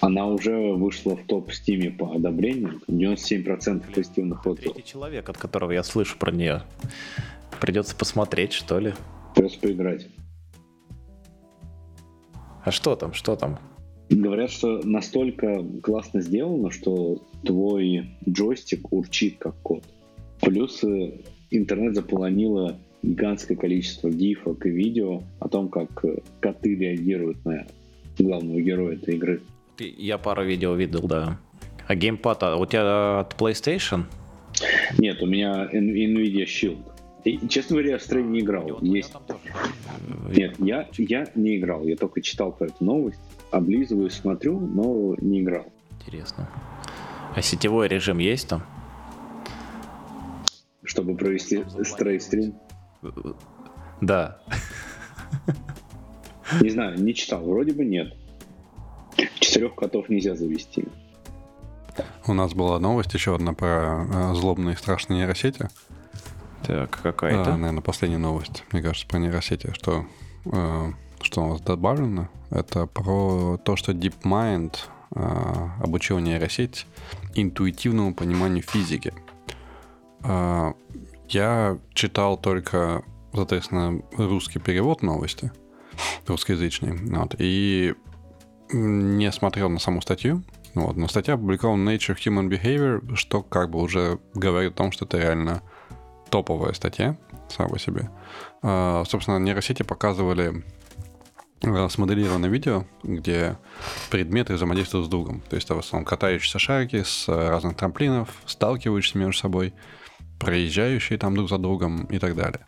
Она 0.00 0.26
уже 0.26 0.72
вышла 0.74 1.16
в 1.16 1.24
топ 1.24 1.50
Steam 1.50 1.96
по 1.96 2.14
одобрению. 2.14 2.80
97% 2.88 3.92
позитивных 3.92 4.46
отзывов. 4.46 4.74
Третий 4.74 4.88
человек, 4.88 5.28
от 5.28 5.38
которого 5.38 5.72
я 5.72 5.82
слышу 5.82 6.16
про 6.18 6.30
нее. 6.30 6.62
Придется 7.60 7.96
посмотреть, 7.96 8.52
что 8.52 8.78
ли. 8.78 8.92
Просто 9.34 9.60
поиграть. 9.60 10.08
А 12.64 12.70
что 12.70 12.96
там, 12.96 13.12
что 13.12 13.36
там? 13.36 13.58
Говорят, 14.10 14.50
что 14.50 14.80
настолько 14.84 15.64
классно 15.82 16.20
сделано, 16.20 16.70
что 16.70 17.22
твой 17.44 18.10
джойстик 18.28 18.92
урчит 18.92 19.38
как 19.38 19.54
кот. 19.62 19.84
Плюс 20.40 20.84
э, 20.84 21.20
интернет 21.50 21.94
заполонило 21.94 22.76
гигантское 23.02 23.56
количество 23.56 24.10
гифок 24.10 24.66
и 24.66 24.70
видео 24.70 25.22
о 25.40 25.48
том, 25.48 25.68
как 25.68 26.04
э, 26.04 26.18
коты 26.40 26.74
реагируют 26.74 27.44
на 27.44 27.66
главного 28.18 28.60
героя 28.60 28.94
этой 28.94 29.14
игры. 29.14 29.40
Я 29.78 30.18
пару 30.18 30.44
видео 30.44 30.74
видел, 30.74 31.02
да. 31.02 31.38
А 31.86 31.94
геймпад 31.94 32.42
а 32.42 32.56
у 32.56 32.66
тебя 32.66 33.20
от 33.20 33.34
PlayStation? 33.34 34.04
Нет, 34.98 35.22
у 35.22 35.26
меня 35.26 35.68
Nvidia 35.72 36.44
Shield. 36.44 36.82
И, 37.24 37.48
честно 37.48 37.76
говоря, 37.76 37.92
я 37.92 37.98
в 37.98 38.02
Stray 38.02 38.22
не 38.22 38.40
играл. 38.40 38.78
Есть... 38.82 39.14
Нет, 40.28 40.56
я, 40.58 40.88
я 40.98 41.26
не 41.34 41.56
играл. 41.56 41.84
Я 41.84 41.96
только 41.96 42.20
читал 42.20 42.52
про 42.52 42.66
эту 42.66 42.84
новость. 42.84 43.20
Облизываю, 43.50 44.10
смотрю, 44.10 44.60
но 44.60 45.14
не 45.18 45.40
играл. 45.40 45.66
Интересно. 46.00 46.48
А 47.34 47.40
сетевой 47.40 47.88
режим 47.88 48.18
есть 48.18 48.48
там? 48.48 48.62
Чтобы 50.82 51.16
провести 51.16 51.56
Stray 51.56 52.20
стрим? 52.20 52.54
Да. 54.00 54.42
Не 56.60 56.68
знаю, 56.68 57.00
не 57.00 57.14
читал. 57.14 57.42
Вроде 57.42 57.72
бы 57.72 57.84
нет. 57.84 58.14
Четырех 59.54 59.76
котов 59.76 60.08
нельзя 60.08 60.34
завести. 60.34 60.84
У 62.26 62.32
нас 62.32 62.54
была 62.54 62.80
новость 62.80 63.14
еще 63.14 63.36
одна 63.36 63.52
про 63.52 64.04
э, 64.04 64.34
злобные 64.34 64.76
страшные 64.76 65.20
нейросети. 65.20 65.68
Так, 66.66 66.98
какая-то? 67.00 67.54
А, 67.54 67.56
наверное, 67.56 67.80
последняя 67.80 68.18
новость, 68.18 68.64
мне 68.72 68.82
кажется, 68.82 69.06
про 69.06 69.18
нейросети, 69.18 69.70
что, 69.72 70.06
э, 70.46 70.92
что 71.20 71.44
у 71.44 71.50
нас 71.50 71.60
добавлено. 71.60 72.30
Это 72.50 72.86
про 72.86 73.56
то, 73.58 73.76
что 73.76 73.92
DeepMind 73.92 74.74
э, 75.14 75.20
обучил 75.80 76.18
нейросеть 76.18 76.88
интуитивному 77.36 78.12
пониманию 78.12 78.64
физики. 78.64 79.14
Э, 80.24 80.72
я 81.28 81.78
читал 81.92 82.38
только, 82.38 83.04
соответственно, 83.32 84.02
русский 84.16 84.58
перевод 84.58 85.02
новости, 85.02 85.52
русскоязычный, 86.26 86.96
вот, 87.16 87.36
и 87.38 87.94
не 88.74 89.30
смотрел 89.32 89.68
на 89.70 89.78
саму 89.78 90.00
статью, 90.02 90.42
вот, 90.74 90.96
но 90.96 91.08
статья 91.08 91.34
опубликована 91.34 91.90
в 91.90 91.94
Nature 91.94 92.16
Human 92.16 92.48
Behavior, 92.48 93.14
что 93.14 93.42
как 93.42 93.70
бы 93.70 93.80
уже 93.80 94.18
говорит 94.34 94.72
о 94.72 94.76
том, 94.76 94.92
что 94.92 95.04
это 95.04 95.18
реально 95.18 95.62
топовая 96.30 96.72
статья 96.72 97.16
сама 97.48 97.68
по 97.68 97.78
себе. 97.78 98.10
А, 98.62 99.04
собственно, 99.06 99.38
нейросети 99.38 99.84
показывали 99.84 100.64
а, 101.62 101.88
смоделированное 101.88 102.50
видео, 102.50 102.86
где 103.04 103.56
предметы 104.10 104.54
взаимодействуют 104.54 105.06
с 105.06 105.08
другом. 105.08 105.42
То 105.48 105.54
есть, 105.54 105.68
в 105.70 105.78
основном, 105.78 106.04
катающиеся 106.04 106.58
шарики 106.58 107.02
с 107.04 107.28
разных 107.28 107.76
трамплинов, 107.76 108.30
сталкивающиеся 108.46 109.18
между 109.18 109.40
собой, 109.40 109.74
проезжающие 110.40 111.18
там 111.18 111.36
друг 111.36 111.48
за 111.48 111.58
другом 111.58 112.04
и 112.06 112.18
так 112.18 112.34
далее. 112.34 112.66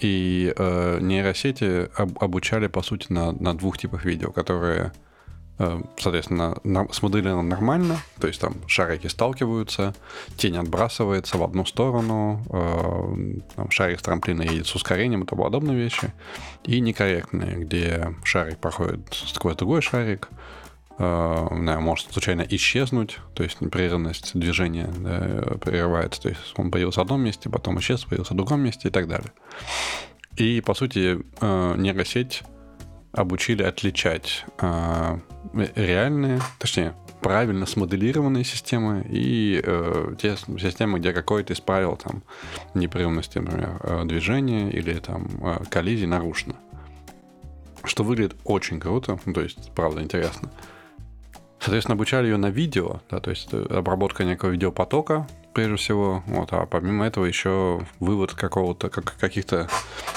И 0.00 0.54
э, 0.56 0.98
нейросети 1.00 1.90
об, 1.94 2.22
обучали, 2.22 2.68
по 2.68 2.82
сути, 2.82 3.12
на, 3.12 3.32
на 3.32 3.52
двух 3.54 3.76
типах 3.76 4.04
видео, 4.04 4.30
которые 4.30 4.92
соответственно, 5.58 6.56
смоделировано 6.92 7.48
нормально, 7.48 7.98
то 8.20 8.28
есть 8.28 8.40
там 8.40 8.56
шарики 8.68 9.08
сталкиваются, 9.08 9.94
тень 10.36 10.56
отбрасывается 10.56 11.36
в 11.36 11.42
одну 11.42 11.66
сторону, 11.66 12.44
э, 12.50 13.40
там 13.56 13.70
шарик 13.70 13.98
с 13.98 14.02
трамплина 14.02 14.42
едет 14.42 14.68
с 14.68 14.74
ускорением 14.76 15.24
и 15.24 15.26
тому 15.26 15.42
подобные 15.42 15.76
вещи, 15.76 16.12
и 16.62 16.80
некорректные, 16.80 17.56
где 17.56 18.14
шарик 18.22 18.58
проходит 18.58 19.00
сквозь 19.10 19.56
другой 19.56 19.82
шарик, 19.82 20.28
э, 20.96 21.46
да, 21.50 21.80
может 21.80 22.12
случайно 22.12 22.42
исчезнуть, 22.48 23.18
то 23.34 23.42
есть 23.42 23.60
непрерывность 23.60 24.38
движения 24.38 24.88
да, 24.98 25.56
прерывается, 25.58 26.22
то 26.22 26.28
есть 26.28 26.54
он 26.56 26.70
появился 26.70 27.00
в 27.00 27.02
одном 27.02 27.22
месте, 27.22 27.50
потом 27.50 27.80
исчез, 27.80 28.04
появился 28.04 28.34
в 28.34 28.36
другом 28.36 28.60
месте 28.60 28.88
и 28.88 28.90
так 28.92 29.08
далее. 29.08 29.32
И, 30.36 30.60
по 30.60 30.74
сути, 30.74 31.18
нейросеть 31.40 32.44
обучили 33.12 33.62
отличать 33.62 34.44
э, 34.60 35.18
реальные, 35.52 36.40
точнее, 36.58 36.94
правильно 37.20 37.66
смоделированные 37.66 38.44
системы 38.44 39.04
и 39.08 39.60
э, 39.62 40.14
те 40.20 40.36
системы, 40.36 40.98
где 40.98 41.12
какой-то 41.12 41.52
из 41.52 41.60
правил 41.60 41.96
там 41.96 42.22
непрерывности, 42.74 43.38
например, 43.38 43.80
э, 43.82 44.04
движения 44.04 44.70
или 44.70 44.94
там 44.94 45.26
э, 45.42 45.64
коллизии 45.70 46.06
нарушено. 46.06 46.54
Что 47.84 48.04
выглядит 48.04 48.36
очень 48.44 48.80
круто, 48.80 49.18
ну, 49.24 49.32
то 49.32 49.40
есть, 49.40 49.72
правда, 49.74 50.02
интересно. 50.02 50.50
Соответственно, 51.58 51.94
обучали 51.94 52.26
ее 52.26 52.36
на 52.36 52.50
видео, 52.50 53.00
да, 53.10 53.20
то 53.20 53.30
есть 53.30 53.52
обработка 53.52 54.24
некого 54.24 54.50
видеопотока, 54.50 55.26
прежде 55.58 55.74
всего. 55.74 56.22
Вот, 56.26 56.52
а 56.52 56.66
помимо 56.66 57.04
этого 57.04 57.24
еще 57.24 57.80
вывод 57.98 58.32
какого-то, 58.32 58.90
как, 58.90 59.16
каких-то 59.16 59.68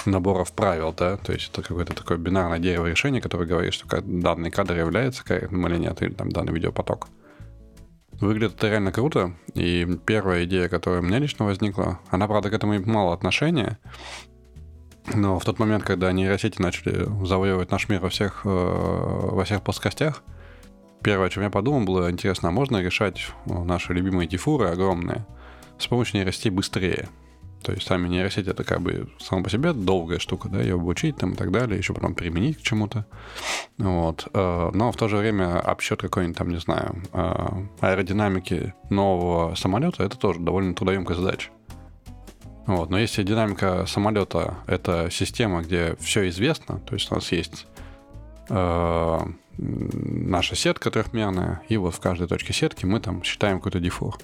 наборов 0.05 0.51
правил, 0.51 0.93
да, 0.95 1.17
то 1.17 1.33
есть 1.33 1.49
это 1.51 1.63
какое-то 1.63 1.95
такое 1.95 2.19
бинарное 2.19 2.59
дерево 2.59 2.85
решения, 2.85 3.21
которое 3.21 3.47
говорит, 3.47 3.73
что 3.73 3.87
данный 4.01 4.51
кадр 4.51 4.77
является 4.77 5.25
корректным 5.25 5.67
или 5.67 5.77
нет, 5.77 5.99
или 6.03 6.13
там 6.13 6.29
данный 6.29 6.53
видеопоток. 6.53 7.07
Выглядит 8.19 8.53
это 8.53 8.69
реально 8.69 8.91
круто, 8.91 9.33
и 9.55 9.97
первая 10.05 10.43
идея, 10.43 10.69
которая 10.69 11.01
у 11.01 11.03
меня 11.03 11.17
лично 11.17 11.45
возникла, 11.45 11.99
она, 12.11 12.27
правда, 12.27 12.51
к 12.51 12.53
этому 12.53 12.79
мало 12.85 13.11
отношения, 13.11 13.79
но 15.11 15.39
в 15.39 15.43
тот 15.43 15.57
момент, 15.57 15.83
когда 15.83 16.11
нейросети 16.11 16.61
начали 16.61 17.07
завоевывать 17.25 17.71
наш 17.71 17.89
мир 17.89 17.99
во 17.99 18.09
всех, 18.09 18.41
э, 18.43 18.47
во 18.47 19.43
всех 19.43 19.63
плоскостях, 19.63 20.21
Первое, 21.03 21.27
о 21.27 21.29
чем 21.29 21.43
я 21.43 21.49
подумал, 21.49 21.85
было 21.85 22.11
интересно, 22.11 22.49
а 22.49 22.51
можно 22.51 22.81
решать 22.81 23.31
наши 23.45 23.93
любимые 23.93 24.27
дифуры 24.27 24.67
огромные 24.67 25.25
с 25.79 25.87
помощью 25.87 26.17
нейросетей 26.17 26.51
быстрее? 26.51 27.09
То 27.63 27.73
есть 27.73 27.85
сами 27.85 28.07
нейросети 28.07 28.49
это 28.49 28.63
как 28.63 28.81
бы 28.81 29.09
сама 29.19 29.43
по 29.43 29.49
себе 29.49 29.73
долгая 29.73 30.19
штука, 30.19 30.49
да, 30.49 30.59
ее 30.59 30.75
обучить 30.75 31.17
там 31.17 31.33
и 31.33 31.35
так 31.35 31.51
далее, 31.51 31.77
еще 31.77 31.93
потом 31.93 32.15
применить 32.15 32.57
к 32.57 32.61
чему-то. 32.61 33.05
Вот. 33.77 34.27
Э, 34.33 34.71
но 34.73 34.91
в 34.91 34.97
то 34.97 35.07
же 35.07 35.17
время 35.17 35.59
обсчет 35.59 36.01
какой-нибудь 36.01 36.37
там, 36.37 36.49
не 36.49 36.59
знаю, 36.59 37.03
э, 37.13 37.65
аэродинамики 37.81 38.73
нового 38.89 39.53
самолета, 39.55 40.03
это 40.03 40.17
тоже 40.17 40.39
довольно 40.39 40.73
трудоемкая 40.73 41.17
задача. 41.17 41.49
Вот. 42.65 42.89
Но 42.89 42.97
если 42.97 43.23
динамика 43.23 43.85
самолета— 43.85 44.55
это 44.67 45.09
система, 45.11 45.61
где 45.61 45.95
все 45.99 46.27
известно, 46.29 46.79
то 46.79 46.95
есть 46.95 47.11
у 47.11 47.15
нас 47.15 47.31
есть 47.31 47.67
э, 48.49 49.19
наша 49.57 50.55
сетка 50.55 50.91
трехмерная, 50.91 51.61
и 51.69 51.77
вот 51.77 51.95
в 51.95 51.99
каждой 51.99 52.27
точке 52.27 52.53
сетки 52.53 52.85
мы 52.85 52.99
там 52.99 53.23
считаем 53.23 53.57
какой-то 53.57 53.79
дифур. 53.79 54.17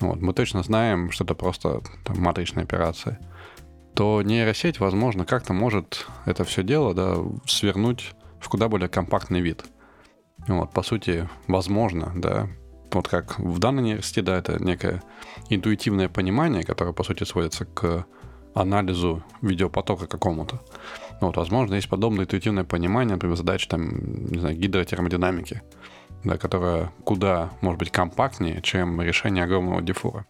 Вот, 0.00 0.20
мы 0.20 0.32
точно 0.32 0.62
знаем, 0.62 1.10
что 1.10 1.24
это 1.24 1.34
просто 1.34 1.82
там, 2.04 2.20
матричная 2.20 2.64
операция. 2.64 3.18
То 3.94 4.22
нейросеть, 4.22 4.80
возможно, 4.80 5.24
как-то 5.24 5.52
может 5.52 6.06
это 6.26 6.44
все 6.44 6.62
дело 6.62 6.94
да, 6.94 7.16
свернуть 7.46 8.14
в 8.40 8.48
куда 8.48 8.68
более 8.68 8.88
компактный 8.88 9.40
вид. 9.40 9.64
Вот, 10.48 10.72
по 10.72 10.82
сути, 10.82 11.28
возможно, 11.46 12.12
да, 12.14 12.48
вот 12.92 13.08
как 13.08 13.38
в 13.38 13.58
данной 13.58 13.82
нейросети, 13.82 14.20
да, 14.20 14.38
это 14.38 14.62
некое 14.62 15.02
интуитивное 15.48 16.08
понимание, 16.08 16.64
которое, 16.64 16.92
по 16.92 17.04
сути, 17.04 17.24
сводится 17.24 17.64
к 17.64 18.06
анализу 18.54 19.22
видеопотока 19.42 20.06
какому-то. 20.06 20.60
Вот, 21.20 21.36
возможно, 21.36 21.74
есть 21.74 21.88
подобное 21.88 22.24
интуитивное 22.24 22.64
понимание, 22.64 23.14
например, 23.14 23.36
задач 23.36 23.66
там, 23.66 24.30
не 24.30 24.38
знаю, 24.38 24.56
гидротермодинамики, 24.56 25.62
да, 26.24 26.38
которая 26.38 26.92
куда, 27.04 27.50
может 27.60 27.78
быть, 27.78 27.90
компактнее, 27.90 28.62
чем 28.62 29.00
решение 29.02 29.44
огромного 29.44 29.82
дифура. 29.82 30.26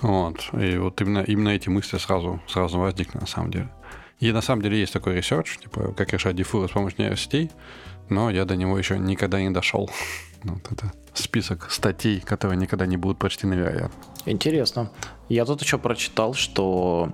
Вот. 0.00 0.50
И 0.54 0.76
вот 0.78 1.00
именно, 1.00 1.20
именно 1.20 1.50
эти 1.50 1.68
мысли 1.68 1.98
сразу, 1.98 2.40
сразу 2.46 2.78
возникли 2.78 3.18
на 3.18 3.26
самом 3.26 3.50
деле. 3.50 3.70
И 4.18 4.32
на 4.32 4.42
самом 4.42 4.62
деле 4.62 4.78
есть 4.78 4.92
такой 4.92 5.14
research, 5.16 5.58
типа, 5.58 5.94
как 5.96 6.12
решать 6.12 6.36
дифуры 6.36 6.68
с 6.68 6.72
помощью 6.72 7.00
нейросетей, 7.00 7.50
но 8.10 8.30
я 8.30 8.44
до 8.44 8.56
него 8.56 8.78
еще 8.78 8.98
никогда 8.98 9.40
не 9.40 9.50
дошел. 9.50 9.90
Вот 10.42 10.72
это 10.72 10.90
список 11.12 11.70
статей, 11.70 12.18
которые 12.20 12.56
никогда 12.56 12.86
не 12.86 12.96
будут 12.96 13.18
прочтены, 13.18 13.52
вероятно. 13.52 13.90
Интересно. 14.24 14.90
Я 15.30 15.44
тут 15.44 15.62
еще 15.62 15.78
прочитал, 15.78 16.34
что 16.34 17.12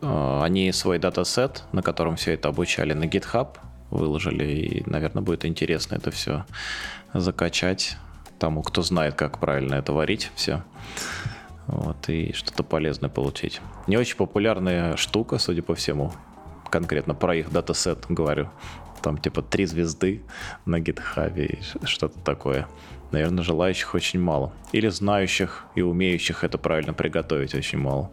э, 0.00 0.40
они 0.42 0.70
свой 0.70 1.00
датасет, 1.00 1.64
на 1.72 1.82
котором 1.82 2.14
все 2.14 2.34
это 2.34 2.48
обучали, 2.48 2.92
на 2.92 3.04
GitHub 3.04 3.58
выложили, 3.90 4.44
и, 4.44 4.88
наверное, 4.88 5.20
будет 5.20 5.44
интересно 5.44 5.96
это 5.96 6.12
все 6.12 6.44
закачать 7.12 7.96
тому, 8.38 8.62
кто 8.62 8.82
знает, 8.82 9.16
как 9.16 9.38
правильно 9.40 9.74
это 9.74 9.92
варить 9.92 10.30
все. 10.36 10.62
Вот, 11.66 12.08
и 12.08 12.32
что-то 12.34 12.62
полезное 12.62 13.10
получить. 13.10 13.60
Не 13.88 13.96
очень 13.96 14.16
популярная 14.16 14.96
штука, 14.96 15.38
судя 15.38 15.62
по 15.62 15.74
всему. 15.74 16.12
Конкретно 16.70 17.16
про 17.16 17.34
их 17.34 17.50
датасет 17.50 18.06
говорю. 18.08 18.48
Там 19.02 19.18
типа 19.18 19.42
три 19.42 19.66
звезды 19.66 20.22
на 20.66 20.80
гитхабе 20.80 21.46
и 21.46 21.86
что-то 21.86 22.18
такое. 22.20 22.68
Наверное, 23.10 23.42
желающих 23.42 23.94
очень 23.94 24.20
мало. 24.20 24.52
Или 24.72 24.88
знающих 24.88 25.64
и 25.74 25.82
умеющих 25.82 26.44
это 26.44 26.58
правильно 26.58 26.92
приготовить 26.92 27.54
очень 27.54 27.78
мало. 27.78 28.10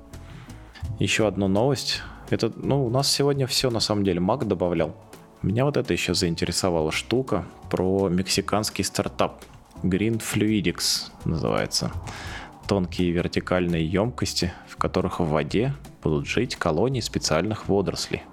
Еще 0.99 1.27
одна 1.27 1.47
новость. 1.47 2.01
Это, 2.29 2.51
ну, 2.55 2.85
у 2.85 2.89
нас 2.89 3.11
сегодня 3.11 3.47
все 3.47 3.69
на 3.69 3.79
самом 3.79 4.03
деле 4.03 4.19
Мак 4.19 4.47
добавлял. 4.47 4.95
Меня 5.43 5.65
вот 5.65 5.77
это 5.77 5.93
еще 5.93 6.13
заинтересовала 6.13 6.91
штука 6.91 7.45
про 7.69 8.09
мексиканский 8.09 8.83
стартап. 8.83 9.43
Green 9.83 10.19
Fluidics 10.19 11.11
называется. 11.25 11.91
Тонкие 12.67 13.11
вертикальные 13.11 13.85
емкости, 13.85 14.51
в 14.67 14.77
которых 14.77 15.19
в 15.19 15.27
воде 15.27 15.73
будут 16.01 16.27
жить 16.27 16.55
колонии 16.55 16.99
специальных 17.01 17.69
водорослей. 17.69 18.23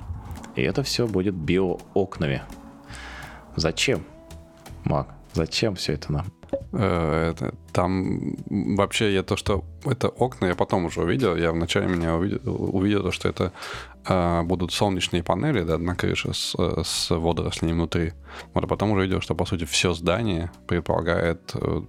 И 0.57 0.63
это 0.63 0.83
все 0.83 1.07
будет 1.07 1.35
биоокнами. 1.35 2.43
Зачем, 3.57 4.05
Мак? 4.85 5.09
Зачем 5.33 5.75
все 5.75 5.95
это 5.95 6.13
нам? 6.13 6.27
Э, 6.73 7.35
там 7.73 8.37
вообще 8.77 9.13
я 9.13 9.23
то, 9.23 9.37
что 9.37 9.65
это 9.85 10.09
окна, 10.09 10.47
я 10.47 10.55
потом 10.55 10.85
уже 10.85 11.01
увидел. 11.01 11.37
Я 11.37 11.53
вначале 11.53 11.87
меня 11.87 12.15
увидел, 12.15 12.77
увидел 12.77 13.03
то, 13.03 13.11
что 13.11 13.29
это 13.29 13.53
э, 14.07 14.43
будут 14.43 14.73
солнечные 14.73 15.23
панели 15.23 15.63
да, 15.63 15.79
на 15.79 15.95
крыше 15.95 16.33
с, 16.33 16.55
с 16.85 17.11
водорослями 17.11 17.73
внутри. 17.73 18.13
Вот, 18.53 18.65
а 18.65 18.67
потом 18.67 18.93
уже 18.93 19.03
видел, 19.03 19.21
что, 19.21 19.35
по 19.35 19.45
сути, 19.45 19.65
все 19.65 19.93
здание 19.93 20.51
предполагает 20.67 21.53
э, 21.55 21.83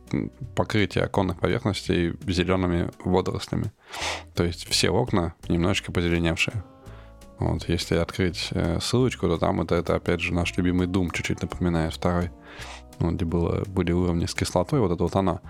покрытие 0.56 1.04
оконных 1.04 1.40
поверхностей 1.40 2.14
зелеными 2.28 2.90
водорослями. 3.04 3.72
То 4.34 4.44
есть 4.44 4.68
все 4.68 4.90
окна 4.90 5.34
немножечко 5.48 5.92
позеленевшие. 5.92 6.64
Вот, 7.40 7.68
если 7.68 7.96
открыть 7.96 8.50
э, 8.52 8.80
ссылочку, 8.80 9.28
то 9.28 9.38
там 9.38 9.62
это, 9.62 9.76
это, 9.76 9.96
опять 9.96 10.22
же, 10.22 10.34
наш 10.34 10.56
любимый 10.58 10.88
Doom 10.88 11.10
чуть-чуть 11.14 11.42
напоминает 11.42 11.94
второй 11.94 12.32
ну, 13.00 13.12
где 13.12 13.26
было, 13.26 13.64
были 13.68 13.92
уровни 13.92 14.26
с 14.26 14.34
кислотой, 14.34 14.80
вот 14.80 14.92
это 14.92 15.04
вот 15.04 15.16
она. 15.16 15.42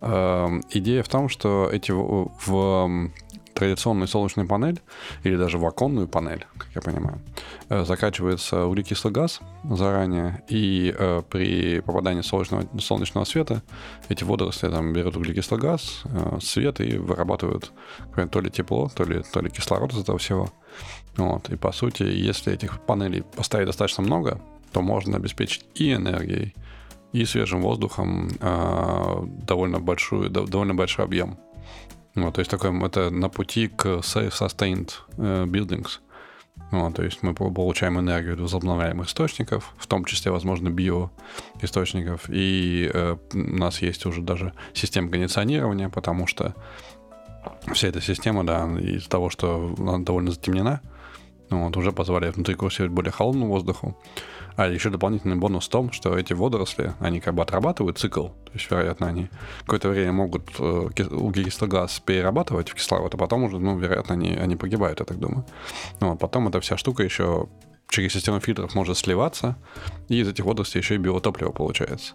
Э, 0.00 0.60
идея 0.70 1.02
в 1.02 1.08
том, 1.08 1.28
что 1.28 1.68
эти 1.70 1.90
в, 1.90 2.30
в 2.46 3.10
традиционную 3.54 4.08
солнечную 4.08 4.48
панель 4.48 4.80
или 5.24 5.36
даже 5.36 5.58
в 5.58 5.70
панель, 6.08 6.46
как 6.56 6.68
я 6.74 6.80
понимаю, 6.80 7.20
э, 7.68 7.84
закачивается 7.84 8.66
углекислый 8.66 9.12
газ 9.12 9.40
заранее, 9.64 10.42
и 10.48 10.94
э, 10.96 11.22
при 11.28 11.80
попадании 11.80 12.22
солнечного, 12.22 12.66
солнечного 12.78 13.24
света 13.24 13.62
эти 14.08 14.24
водоросли 14.24 14.68
там 14.68 14.92
берут 14.92 15.16
углекислый 15.16 15.60
газ, 15.60 16.02
э, 16.04 16.38
свет 16.40 16.80
и 16.80 16.98
вырабатывают 16.98 17.72
то 18.30 18.40
ли 18.40 18.50
тепло, 18.50 18.90
то 18.94 19.04
ли, 19.04 19.22
то 19.32 19.40
ли 19.40 19.50
кислород 19.50 19.92
из 19.92 19.98
этого 19.98 20.18
всего. 20.18 20.50
Вот. 21.16 21.50
И 21.50 21.56
по 21.56 21.72
сути, 21.72 22.02
если 22.02 22.52
этих 22.52 22.80
панелей 22.80 23.22
поставить 23.22 23.66
достаточно 23.66 24.02
много, 24.02 24.40
то 24.72 24.80
можно 24.80 25.16
обеспечить 25.16 25.64
и 25.74 25.92
энергией, 25.92 26.54
и 27.12 27.24
свежим 27.26 27.60
воздухом 27.60 28.30
э, 28.40 29.26
довольно, 29.46 29.80
большую, 29.80 30.30
довольно 30.30 30.74
большой 30.74 31.04
объем. 31.04 31.38
Вот, 32.14 32.34
то 32.34 32.40
есть 32.40 32.50
такой, 32.50 32.78
это 32.86 33.10
на 33.10 33.28
пути 33.28 33.68
к 33.68 33.86
self-sustained 33.86 34.90
э, 35.16 35.44
buildings. 35.46 36.00
Вот, 36.70 36.94
то 36.94 37.02
есть 37.02 37.22
мы 37.22 37.34
получаем 37.34 37.98
энергию 37.98 38.34
из 38.34 38.40
возобновляемых 38.40 39.08
источников, 39.08 39.74
в 39.76 39.86
том 39.86 40.04
числе, 40.04 40.30
возможно, 40.30 40.68
биоисточников. 40.68 42.24
И 42.28 42.90
э, 42.92 43.16
у 43.34 43.38
нас 43.56 43.82
есть 43.82 44.06
уже 44.06 44.20
даже 44.22 44.52
система 44.74 45.10
кондиционирования, 45.10 45.88
потому 45.88 46.26
что 46.26 46.54
вся 47.72 47.88
эта 47.88 48.00
система, 48.00 48.44
да, 48.44 48.64
из-за 48.78 49.08
того, 49.08 49.30
что 49.30 49.74
она 49.78 49.98
довольно 49.98 50.30
затемнена, 50.30 50.80
вот, 51.50 51.76
уже 51.76 51.92
позволяет 51.92 52.36
внутри 52.36 52.54
курсировать 52.54 52.92
более 52.92 53.12
холодному 53.12 53.48
воздуху. 53.48 53.96
А 54.56 54.66
еще 54.66 54.90
дополнительный 54.90 55.36
бонус 55.36 55.66
в 55.66 55.70
том, 55.70 55.92
что 55.92 56.16
эти 56.16 56.32
водоросли, 56.32 56.92
они 57.00 57.20
как 57.20 57.34
бы 57.34 57.42
отрабатывают 57.42 57.98
цикл. 57.98 58.28
То 58.28 58.52
есть, 58.52 58.70
вероятно, 58.70 59.06
они 59.06 59.28
какое-то 59.60 59.88
время 59.88 60.12
могут 60.12 60.50
э, 60.58 60.88
углекислый 61.10 61.70
газ 61.70 62.00
перерабатывать 62.00 62.68
в 62.68 62.74
кислород, 62.74 63.14
а 63.14 63.16
потом 63.16 63.44
уже, 63.44 63.58
ну, 63.58 63.78
вероятно, 63.78 64.14
они, 64.14 64.34
они 64.34 64.56
погибают, 64.56 65.00
я 65.00 65.06
так 65.06 65.18
думаю. 65.18 65.46
Ну, 66.00 66.12
а 66.12 66.16
потом 66.16 66.48
эта 66.48 66.60
вся 66.60 66.76
штука 66.76 67.02
еще 67.02 67.48
через 67.88 68.12
систему 68.12 68.40
фильтров 68.40 68.74
может 68.74 68.96
сливаться, 68.96 69.56
и 70.08 70.20
из 70.20 70.28
этих 70.28 70.44
водорослей 70.44 70.80
еще 70.80 70.94
и 70.94 70.98
биотопливо 70.98 71.52
получается. 71.52 72.14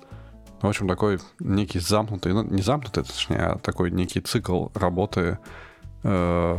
В 0.62 0.68
общем, 0.68 0.88
такой 0.88 1.20
некий 1.40 1.80
замкнутый, 1.80 2.34
ну, 2.34 2.44
не 2.44 2.62
замкнутый, 2.62 3.04
точнее, 3.04 3.38
а 3.38 3.60
такой 3.60 3.92
некий 3.92 4.22
цикл 4.22 4.70
работы 4.74 5.38
э, 6.04 6.58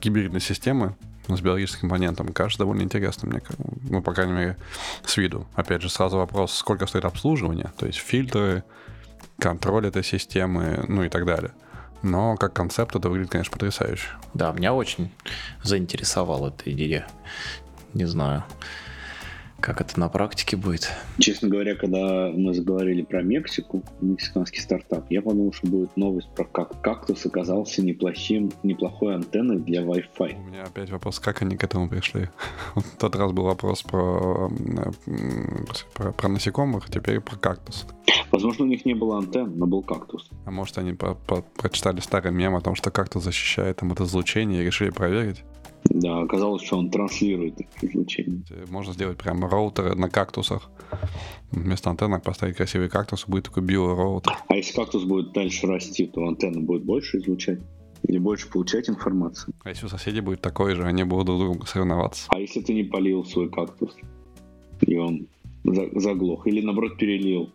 гибридной 0.00 0.40
системы, 0.40 0.96
с 1.28 1.40
биологическим 1.40 1.88
компонентом. 1.88 2.28
Кажется 2.32 2.58
довольно 2.58 2.82
интересным, 2.82 3.30
мне, 3.30 3.42
ну, 3.88 4.02
по 4.02 4.12
крайней 4.12 4.32
мере, 4.32 4.56
с 5.04 5.16
виду. 5.16 5.46
Опять 5.54 5.82
же, 5.82 5.90
сразу 5.90 6.16
вопрос, 6.16 6.52
сколько 6.52 6.86
стоит 6.86 7.04
обслуживание, 7.04 7.70
то 7.76 7.86
есть 7.86 7.98
фильтры, 7.98 8.64
контроль 9.38 9.86
этой 9.86 10.04
системы, 10.04 10.84
ну 10.88 11.04
и 11.04 11.08
так 11.08 11.24
далее. 11.24 11.52
Но 12.02 12.36
как 12.36 12.52
концепт 12.54 12.96
это 12.96 13.08
выглядит, 13.08 13.30
конечно, 13.30 13.52
потрясающе. 13.52 14.08
Да, 14.34 14.52
меня 14.52 14.72
очень 14.72 15.12
заинтересовала 15.62 16.48
эта 16.48 16.72
идея. 16.72 17.06
Не 17.92 18.06
знаю. 18.06 18.44
Как 19.60 19.80
это 19.82 20.00
на 20.00 20.08
практике 20.08 20.56
будет? 20.56 20.90
Честно 21.18 21.48
говоря, 21.48 21.74
когда 21.74 22.30
мы 22.34 22.54
заговорили 22.54 23.02
про 23.02 23.22
Мексику, 23.22 23.82
мексиканский 24.00 24.60
стартап, 24.60 25.04
я 25.10 25.20
подумал, 25.20 25.52
что 25.52 25.66
будет 25.66 25.96
новость 25.96 26.28
про 26.34 26.44
как 26.44 26.80
кактус 26.80 27.26
оказался 27.26 27.82
неплохим, 27.82 28.50
неплохой 28.62 29.16
антенной 29.16 29.58
для 29.58 29.82
Wi-Fi. 29.82 30.36
У 30.38 30.48
меня 30.48 30.64
опять 30.64 30.90
вопрос, 30.90 31.18
как 31.18 31.42
они 31.42 31.56
к 31.56 31.64
этому 31.64 31.88
пришли? 31.88 32.28
В 32.74 32.96
тот 32.96 33.14
раз 33.16 33.32
был 33.32 33.44
вопрос 33.44 33.82
про, 33.82 34.50
про, 35.94 36.12
про 36.12 36.28
насекомых, 36.28 36.88
а 36.88 36.92
теперь 36.92 37.20
про 37.20 37.36
кактус. 37.36 37.86
Возможно, 38.30 38.64
у 38.64 38.68
них 38.68 38.86
не 38.86 38.94
было 38.94 39.18
антенн, 39.18 39.58
но 39.58 39.66
был 39.66 39.82
кактус. 39.82 40.30
А 40.46 40.50
может, 40.50 40.78
они 40.78 40.94
по 40.94 41.18
-по 41.26 41.44
прочитали 41.56 42.00
старый 42.00 42.32
мем 42.32 42.54
о 42.54 42.60
том, 42.60 42.74
что 42.74 42.90
кактус 42.90 43.24
защищает 43.24 43.76
там 43.78 43.92
от 43.92 44.00
излучения 44.00 44.62
и 44.62 44.64
решили 44.64 44.90
проверить? 44.90 45.44
Да, 45.90 46.20
оказалось, 46.20 46.62
что 46.62 46.78
он 46.78 46.88
транслирует 46.88 47.60
излучение. 47.82 48.42
Можно 48.68 48.92
сделать 48.92 49.18
прям 49.18 49.44
роутер 49.44 49.96
на 49.96 50.08
кактусах. 50.08 50.70
Вместо 51.50 51.90
антеннок 51.90 52.22
поставить 52.22 52.56
красивый 52.56 52.88
кактус, 52.88 53.26
будет 53.26 53.44
такой 53.44 53.64
биороутер. 53.64 54.32
А 54.46 54.54
если 54.54 54.72
кактус 54.72 55.02
будет 55.02 55.32
дальше 55.32 55.66
расти, 55.66 56.06
то 56.06 56.24
антенна 56.26 56.60
будет 56.60 56.84
больше 56.84 57.18
излучать? 57.18 57.58
Или 58.04 58.18
больше 58.18 58.48
получать 58.48 58.88
информацию? 58.88 59.52
А 59.64 59.68
если 59.68 59.86
у 59.86 59.88
соседей 59.88 60.20
будет 60.20 60.40
такой 60.40 60.74
же, 60.74 60.84
они 60.84 61.02
будут 61.02 61.26
друг 61.26 61.40
другу 61.40 61.66
соревноваться? 61.66 62.26
А 62.28 62.38
если 62.38 62.60
ты 62.60 62.72
не 62.72 62.84
полил 62.84 63.24
свой 63.24 63.50
кактус, 63.50 63.94
и 64.80 64.96
он 64.96 65.26
заглох? 65.64 66.46
Или 66.46 66.62
наоборот 66.62 66.96
перелил? 66.98 67.50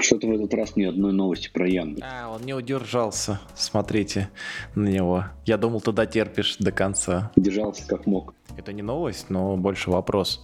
Что-то 0.00 0.28
в 0.28 0.30
этот 0.30 0.54
раз 0.54 0.76
ни 0.76 0.84
одной 0.84 1.12
новости 1.12 1.50
про 1.52 1.68
Яндекс. 1.68 2.06
А, 2.08 2.28
он 2.28 2.42
не 2.42 2.54
удержался. 2.54 3.40
Смотрите 3.54 4.30
на 4.76 4.88
него. 4.88 5.24
Я 5.44 5.56
думал, 5.56 5.80
туда 5.80 6.06
терпишь 6.06 6.56
до 6.58 6.70
конца. 6.70 7.32
Держался 7.34 7.86
как 7.86 8.06
мог. 8.06 8.34
Это 8.56 8.72
не 8.72 8.82
новость, 8.82 9.28
но 9.28 9.56
больше 9.56 9.90
вопрос. 9.90 10.40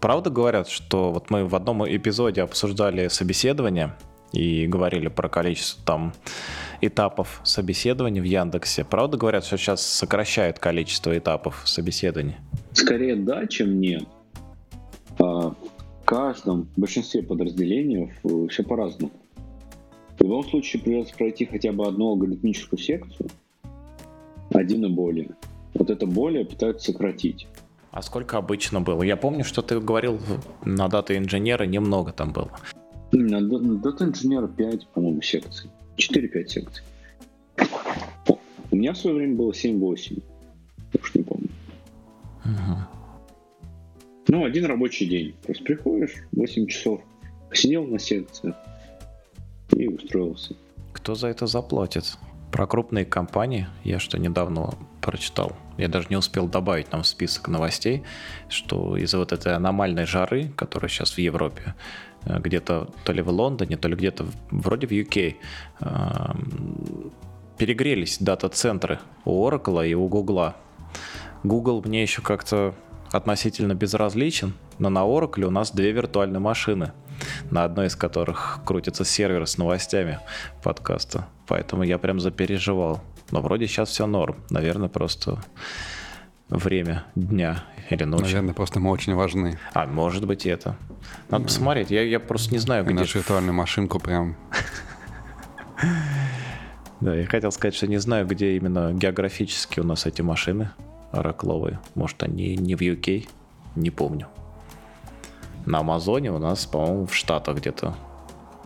Правда 0.00 0.28
говорят, 0.30 0.68
что 0.68 1.12
вот 1.12 1.30
мы 1.30 1.46
в 1.46 1.54
одном 1.54 1.86
эпизоде 1.86 2.42
обсуждали 2.42 3.06
собеседование 3.08 3.94
и 4.32 4.66
говорили 4.66 5.06
про 5.06 5.28
количество 5.28 5.84
там 5.84 6.12
этапов 6.80 7.40
собеседования 7.44 8.20
в 8.20 8.24
Яндексе. 8.24 8.84
Правда 8.84 9.16
говорят, 9.16 9.44
что 9.44 9.56
сейчас 9.56 9.82
сокращают 9.86 10.58
количество 10.58 11.16
этапов 11.16 11.62
собеседования? 11.64 12.38
Скорее 12.72 13.16
да, 13.16 13.46
чем 13.46 13.80
нет. 13.80 14.04
Каждом, 16.06 16.68
в 16.76 16.80
большинстве 16.80 17.20
подразделений 17.20 18.12
э, 18.22 18.46
все 18.48 18.62
по-разному. 18.62 19.10
В 20.16 20.22
любом 20.22 20.44
случае 20.44 20.80
придется 20.80 21.12
пройти 21.16 21.46
хотя 21.46 21.72
бы 21.72 21.84
одну 21.84 22.10
алгоритмическую 22.10 22.78
секцию, 22.78 23.28
один 24.50 24.84
и 24.84 24.88
более. 24.88 25.30
Вот 25.74 25.90
это 25.90 26.06
более 26.06 26.44
пытаются 26.44 26.92
сократить. 26.92 27.48
А 27.90 28.02
сколько 28.02 28.38
обычно 28.38 28.80
было? 28.80 29.02
Я 29.02 29.16
помню, 29.16 29.42
что 29.42 29.62
ты 29.62 29.80
говорил, 29.80 30.20
на 30.64 30.86
дата 30.86 31.18
инженера 31.18 31.64
немного 31.64 32.12
там 32.12 32.32
было. 32.32 32.52
На 33.10 33.40
дата 33.40 34.04
инженера 34.04 34.46
5, 34.46 34.86
по-моему, 34.88 35.22
секций. 35.22 35.70
4-5 35.96 36.46
секций. 36.46 36.84
У 38.70 38.76
меня 38.76 38.92
в 38.92 38.98
свое 38.98 39.16
время 39.16 39.34
было 39.34 39.50
7-8. 39.50 40.22
Уж 41.02 41.14
не 41.16 41.22
помню. 41.24 41.48
Угу. 42.44 42.95
Ну, 44.28 44.44
один 44.44 44.66
рабочий 44.66 45.06
день. 45.06 45.34
Просто 45.44 45.64
приходишь, 45.64 46.14
8 46.32 46.66
часов, 46.66 47.00
сидел 47.52 47.84
на 47.86 47.98
секции 47.98 48.54
и 49.74 49.86
устроился. 49.86 50.56
Кто 50.92 51.14
за 51.14 51.28
это 51.28 51.46
заплатит? 51.46 52.18
Про 52.50 52.66
крупные 52.66 53.04
компании 53.04 53.66
я 53.84 53.98
что 53.98 54.18
недавно 54.18 54.74
прочитал. 55.00 55.52
Я 55.76 55.88
даже 55.88 56.08
не 56.10 56.16
успел 56.16 56.48
добавить 56.48 56.90
нам 56.90 57.02
в 57.02 57.06
список 57.06 57.48
новостей, 57.48 58.02
что 58.48 58.96
из-за 58.96 59.18
вот 59.18 59.32
этой 59.32 59.54
аномальной 59.54 60.06
жары, 60.06 60.48
которая 60.56 60.88
сейчас 60.88 61.12
в 61.12 61.18
Европе, 61.18 61.74
э, 62.24 62.40
где-то 62.40 62.88
то 63.04 63.12
ли 63.12 63.22
в 63.22 63.28
Лондоне, 63.28 63.76
то 63.76 63.88
ли 63.88 63.94
где-то 63.94 64.26
вроде 64.50 64.86
в 64.86 64.90
UK, 64.90 65.36
эм, 65.80 67.12
перегрелись 67.58 68.18
дата-центры 68.18 68.98
у 69.24 69.46
Oracle 69.46 69.88
и 69.88 69.94
у 69.94 70.08
Google. 70.08 70.54
Google 71.44 71.82
мне 71.84 72.02
еще 72.02 72.22
как-то 72.22 72.74
относительно 73.12 73.74
безразличен, 73.74 74.54
но 74.78 74.88
на 74.88 75.00
Oracle 75.00 75.44
у 75.44 75.50
нас 75.50 75.70
две 75.70 75.92
виртуальные 75.92 76.40
машины, 76.40 76.92
на 77.50 77.64
одной 77.64 77.86
из 77.86 77.96
которых 77.96 78.60
крутится 78.64 79.04
сервер 79.04 79.46
с 79.46 79.58
новостями 79.58 80.20
подкаста. 80.62 81.26
Поэтому 81.46 81.82
я 81.82 81.98
прям 81.98 82.20
запереживал. 82.20 83.00
Но 83.30 83.40
вроде 83.40 83.66
сейчас 83.66 83.88
все 83.88 84.06
норм. 84.06 84.36
Наверное, 84.50 84.88
просто 84.88 85.38
время 86.48 87.04
дня 87.14 87.64
или 87.90 88.04
ночи. 88.04 88.24
Наверное, 88.24 88.54
просто 88.54 88.80
мы 88.80 88.90
очень 88.90 89.14
важны. 89.14 89.58
А, 89.74 89.86
может 89.86 90.26
быть, 90.26 90.46
это. 90.46 90.76
Надо 91.30 91.44
да. 91.44 91.48
посмотреть. 91.48 91.90
Я, 91.90 92.02
я 92.02 92.20
просто 92.20 92.52
не 92.52 92.58
знаю, 92.58 92.84
И 92.84 92.86
где... 92.86 92.94
нашу 92.94 93.18
виртуальную 93.18 93.54
машинку 93.54 93.98
прям... 93.98 94.36
Да, 96.98 97.14
я 97.14 97.26
хотел 97.26 97.52
сказать, 97.52 97.74
что 97.74 97.86
не 97.86 97.98
знаю, 97.98 98.26
где 98.26 98.56
именно 98.56 98.90
географически 98.94 99.80
у 99.80 99.84
нас 99.84 100.06
эти 100.06 100.22
машины 100.22 100.70
оракловые. 101.12 101.80
Может, 101.94 102.22
они 102.22 102.56
не 102.56 102.74
в 102.74 102.80
UK? 102.80 103.28
Не 103.74 103.90
помню. 103.90 104.28
На 105.64 105.78
Амазоне 105.80 106.30
у 106.32 106.38
нас, 106.38 106.64
по-моему, 106.66 107.06
в 107.06 107.14
Штатах 107.14 107.58
где-то 107.58 107.96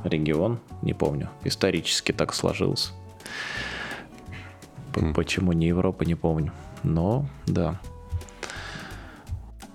регион, 0.05 0.61
не 0.83 0.92
помню. 0.92 1.31
Исторически 1.44 2.12
так 2.12 2.35
сложилось. 2.35 2.92
Почему 5.14 5.53
не 5.53 5.68
Европа, 5.68 6.05
не 6.05 6.14
помню. 6.14 6.53
Но, 6.83 7.26
да. 7.46 7.81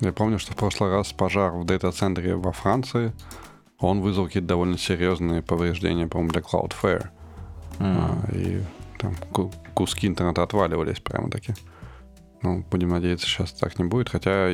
Я 0.01 0.11
помню, 0.11 0.39
что 0.39 0.53
в 0.53 0.55
прошлый 0.55 0.91
раз 0.91 1.13
пожар 1.13 1.51
в 1.53 1.65
дата-центре 1.65 2.35
во 2.35 2.51
Франции, 2.51 3.13
он 3.79 4.01
вызвал 4.01 4.27
какие-то 4.27 4.49
довольно 4.49 4.77
серьезные 4.77 5.41
повреждения, 5.41 6.07
по-моему, 6.07 6.31
для 6.31 6.41
Cloudflare. 6.41 7.09
Mm. 7.79 7.95
А, 7.97 8.35
и 8.35 8.61
там 8.97 9.15
куски 9.73 10.07
интернета 10.07 10.43
отваливались 10.43 10.99
прямо 10.99 11.29
таки. 11.29 11.53
Ну, 12.45 12.63
будем 12.69 12.89
надеяться, 12.89 13.25
сейчас 13.25 13.53
так 13.53 13.79
не 13.79 13.85
будет, 13.85 14.07
хотя 14.07 14.51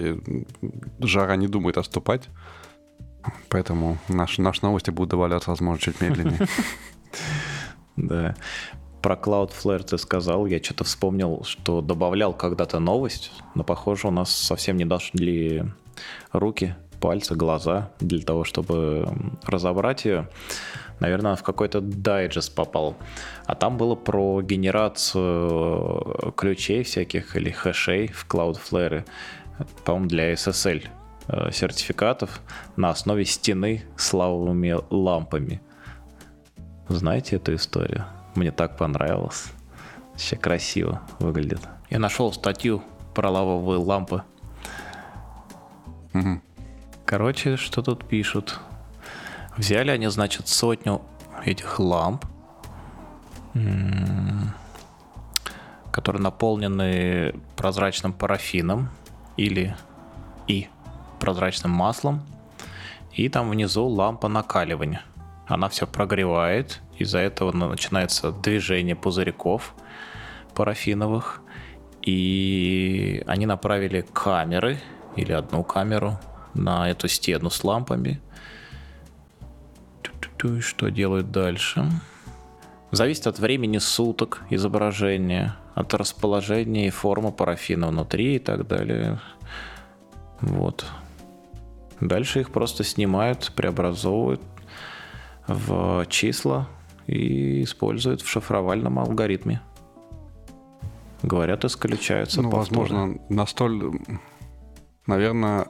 жара 0.99 1.35
не 1.35 1.47
думает 1.47 1.77
отступать. 1.77 2.29
Поэтому 3.49 3.97
наши, 4.07 4.41
наши 4.41 4.61
новости 4.63 4.91
будут 4.91 5.09
добавляться, 5.09 5.49
возможно, 5.49 5.81
чуть 5.81 6.01
медленнее. 6.01 6.39
Да. 7.97 8.35
Про 9.01 9.15
Cloudflare 9.15 9.83
ты 9.83 9.97
сказал, 9.97 10.45
я 10.45 10.63
что-то 10.63 10.85
вспомнил, 10.85 11.43
что 11.43 11.81
добавлял 11.81 12.33
когда-то 12.33 12.79
новость, 12.79 13.33
но, 13.53 13.65
похоже, 13.65 14.07
у 14.07 14.11
нас 14.11 14.33
совсем 14.33 14.77
не 14.77 14.85
дошли 14.85 15.65
руки, 16.31 16.75
пальцы, 17.01 17.35
глаза 17.35 17.91
для 17.99 18.23
того, 18.23 18.45
чтобы 18.45 19.05
разобрать 19.43 20.05
ее. 20.05 20.29
Наверное, 21.01 21.35
в 21.35 21.41
какой-то 21.41 21.81
дайджест 21.81 22.53
попал. 22.53 22.95
А 23.47 23.55
там 23.55 23.75
было 23.75 23.95
про 23.95 24.43
генерацию 24.43 26.31
ключей 26.37 26.83
всяких 26.83 27.35
или 27.35 27.49
хэшей 27.49 28.07
в 28.07 28.27
Cloudflare, 28.29 29.03
по-моему, 29.83 30.07
для 30.07 30.33
SSL 30.33 30.87
э, 31.27 31.51
сертификатов 31.51 32.41
на 32.75 32.91
основе 32.91 33.25
стены 33.25 33.83
с 33.97 34.13
лавовыми 34.13 34.77
лампами. 34.91 35.59
Знаете 36.87 37.37
эту 37.37 37.55
историю? 37.55 38.05
Мне 38.35 38.51
так 38.51 38.77
понравилось. 38.77 39.45
Все 40.15 40.37
красиво 40.37 41.01
выглядит. 41.17 41.61
Я 41.89 41.97
нашел 41.97 42.31
статью 42.31 42.83
про 43.15 43.31
лавовые 43.31 43.79
лампы. 43.79 44.21
Угу. 46.13 46.41
Короче, 47.05 47.57
что 47.57 47.81
тут 47.81 48.07
пишут? 48.07 48.59
Взяли 49.57 49.91
они, 49.91 50.07
значит, 50.07 50.47
сотню 50.47 51.01
этих 51.45 51.79
ламп, 51.79 52.25
которые 55.91 56.21
наполнены 56.21 57.35
прозрачным 57.57 58.13
парафином 58.13 58.89
или 59.35 59.75
и 60.47 60.69
прозрачным 61.19 61.71
маслом. 61.71 62.21
И 63.13 63.27
там 63.27 63.49
внизу 63.49 63.85
лампа 63.85 64.29
накаливания. 64.29 65.01
Она 65.47 65.67
все 65.67 65.85
прогревает, 65.85 66.81
из-за 66.97 67.19
этого 67.19 67.51
начинается 67.51 68.31
движение 68.31 68.95
пузырьков 68.95 69.73
парафиновых. 70.55 71.41
И 72.01 73.21
они 73.27 73.45
направили 73.45 74.05
камеры 74.13 74.79
или 75.17 75.33
одну 75.33 75.63
камеру 75.63 76.17
на 76.53 76.89
эту 76.89 77.09
стену 77.09 77.49
с 77.49 77.65
лампами– 77.65 78.21
и 80.43 80.59
что 80.59 80.89
делают 80.89 81.31
дальше? 81.31 81.89
Зависит 82.91 83.27
от 83.27 83.39
времени 83.39 83.77
суток 83.77 84.43
изображения, 84.49 85.55
от 85.75 85.93
расположения 85.93 86.87
и 86.87 86.89
формы 86.89 87.31
парафина 87.31 87.87
внутри 87.87 88.35
и 88.35 88.39
так 88.39 88.67
далее. 88.67 89.19
Вот. 90.41 90.85
Дальше 92.01 92.41
их 92.41 92.51
просто 92.51 92.83
снимают, 92.83 93.53
преобразовывают 93.55 94.41
в 95.47 96.05
числа 96.09 96.67
и 97.07 97.63
используют 97.63 98.21
в 98.21 98.27
шифровальном 98.27 98.99
алгоритме. 98.99 99.61
Говорят, 101.23 101.63
исключаются 101.65 102.41
ну, 102.41 102.49
повторы. 102.49 102.79
возможно, 102.79 103.21
на 103.29 103.45
столь... 103.45 103.99
Наверное, 105.05 105.67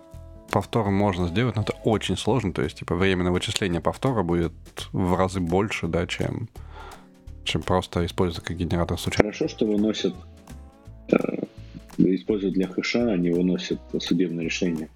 повтор 0.52 0.90
можно 0.90 1.28
сделать, 1.28 1.56
но 1.56 1.64
это 1.64 1.74
очень 1.84 2.18
сложно. 2.18 2.54
То 2.54 2.62
есть, 2.62 2.78
типа, 2.78 2.96
время 2.96 3.24
на 3.24 3.32
вычисление 3.32 3.82
повтора 3.82 4.24
будет 4.24 4.54
в 4.92 5.16
разы 5.16 5.40
больше, 5.40 5.88
да, 5.88 6.06
чем, 6.06 6.50
чем 7.44 7.64
просто 7.64 8.06
использовать 8.06 8.46
как 8.46 8.58
генератор 8.58 9.00
случайно. 9.00 9.32
Хорошо, 9.32 9.48
что 9.48 9.66
выносят, 9.66 10.14
э, 11.12 11.18
используют 11.98 12.54
для 12.54 12.68
хэша, 12.68 13.12
они 13.12 13.32
выносят 13.32 13.80
судебное 14.00 14.44
решение 14.44 14.90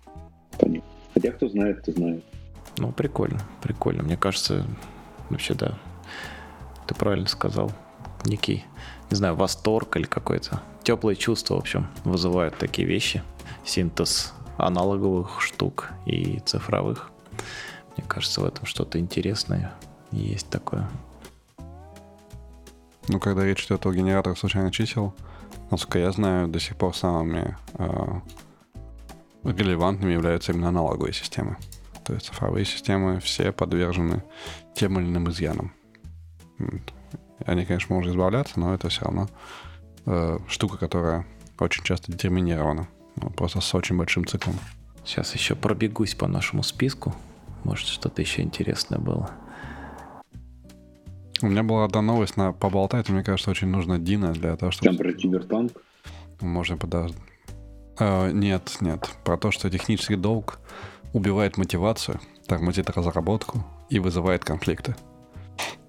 по 0.59 0.65
ним. 0.65 0.83
Хотя 1.13 1.31
кто 1.31 1.47
знает, 1.47 1.79
кто 1.79 1.93
знает. 1.93 2.23
Ну, 2.77 2.91
прикольно, 2.91 3.41
прикольно. 3.63 4.03
Мне 4.03 4.17
кажется, 4.17 4.67
вообще, 5.29 5.53
да, 5.53 5.79
ты 6.87 6.93
правильно 6.93 7.27
сказал. 7.27 7.71
Некий, 8.25 8.65
не 9.09 9.15
знаю, 9.15 9.35
восторг 9.35 9.95
или 9.97 10.03
какое-то 10.03 10.61
теплое 10.83 11.15
чувство, 11.15 11.55
в 11.55 11.59
общем, 11.59 11.87
вызывают 12.03 12.57
такие 12.57 12.87
вещи. 12.87 13.23
Синтез 13.63 14.34
аналоговых 14.57 15.41
штук 15.41 15.91
и 16.05 16.39
цифровых. 16.45 17.11
Мне 17.97 18.05
кажется, 18.07 18.41
в 18.41 18.45
этом 18.45 18.65
что-то 18.65 18.99
интересное 18.99 19.73
есть 20.11 20.49
такое. 20.49 20.89
Ну, 23.07 23.19
когда 23.19 23.45
речь 23.45 23.65
идет 23.65 23.85
о 23.85 23.93
генераторах 23.93 24.37
случайных 24.37 24.73
чисел, 24.73 25.13
насколько 25.69 25.99
я 25.99 26.11
знаю, 26.11 26.47
до 26.47 26.59
сих 26.59 26.75
пор 26.75 26.95
самыми 26.95 27.55
э, 27.73 28.21
релевантными 29.43 30.13
являются 30.13 30.51
именно 30.51 30.69
аналоговые 30.69 31.13
системы. 31.13 31.57
То 32.03 32.13
есть 32.13 32.27
цифровые 32.27 32.65
системы 32.65 33.19
все 33.19 33.51
подвержены 33.51 34.23
тем 34.75 34.99
или 34.99 35.07
иным 35.07 35.29
изъянам. 35.29 35.73
Они, 37.45 37.65
конечно, 37.65 37.93
можно 37.93 38.11
избавляться, 38.11 38.59
но 38.59 38.73
это 38.73 38.89
все 38.89 39.05
равно 39.05 39.27
э, 40.05 40.39
штука, 40.47 40.77
которая 40.77 41.25
очень 41.59 41.83
часто 41.83 42.11
детерминирована. 42.11 42.87
Ну, 43.15 43.29
просто 43.29 43.61
с 43.61 43.73
очень 43.75 43.97
большим 43.97 44.25
циклом. 44.25 44.55
Сейчас 45.03 45.33
еще 45.33 45.55
пробегусь 45.55 46.15
по 46.15 46.27
нашему 46.27 46.63
списку. 46.63 47.15
Может, 47.63 47.87
что-то 47.87 48.21
еще 48.21 48.41
интересное 48.41 48.99
было. 48.99 49.31
У 51.41 51.47
меня 51.47 51.63
была 51.63 51.85
одна 51.85 52.01
новость 52.01 52.37
на 52.37 52.53
поболтать. 52.53 53.09
Мне 53.09 53.23
кажется, 53.23 53.51
очень 53.51 53.67
нужно 53.67 53.99
Дина 53.99 54.31
для 54.33 54.55
того, 54.55 54.71
чтобы... 54.71 54.89
Там 54.89 54.97
про 54.97 55.13
киберпанк? 55.13 55.73
Можно 56.41 56.77
подождать. 56.77 57.21
Э, 57.99 58.31
нет, 58.31 58.77
нет. 58.81 59.09
Про 59.23 59.37
то, 59.37 59.51
что 59.51 59.69
технический 59.69 60.15
долг 60.15 60.59
убивает 61.13 61.57
мотивацию, 61.57 62.19
тормозит 62.47 62.89
разработку 62.89 63.63
и 63.89 63.99
вызывает 63.99 64.43
конфликты. 64.43 64.95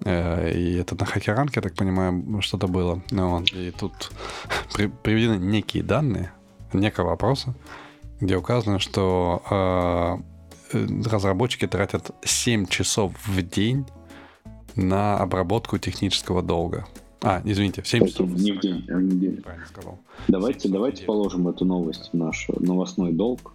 Э, 0.05 0.51
и 0.51 0.75
это 0.75 0.95
на 0.95 1.05
хакеранке, 1.05 1.53
я 1.57 1.61
так 1.61 1.75
понимаю, 1.75 2.41
что-то 2.41 2.67
было. 2.67 3.01
Ну, 3.11 3.41
и 3.41 3.71
тут 3.71 4.11
при, 4.73 4.87
приведены 4.87 5.35
некие 5.35 5.83
данные, 5.83 6.31
некого 6.73 7.09
вопроса, 7.09 7.53
где 8.19 8.35
указано, 8.37 8.79
что 8.79 10.21
э, 10.73 10.77
разработчики 11.09 11.67
тратят 11.67 12.11
7 12.23 12.65
часов 12.67 13.13
в 13.25 13.41
день 13.41 13.85
на 14.75 15.17
обработку 15.17 15.77
технического 15.77 16.41
долга. 16.41 16.85
А, 17.21 17.41
извините, 17.43 17.81
в 17.81 17.87
7 17.87 18.05
Кстати, 18.05 18.27
часов. 18.27 18.39
не 18.39 18.51
в 18.51 18.59
день, 18.59 18.85
а 18.89 18.93
в 18.95 19.01
неделю. 19.01 19.41
Правильно 19.41 19.65
сказал. 19.65 19.99
Давайте, 20.27 20.69
давайте 20.69 21.03
положим 21.05 21.47
эту 21.47 21.65
новость 21.65 22.09
в 22.13 22.17
наш 22.17 22.47
новостной 22.59 23.11
долг. 23.11 23.53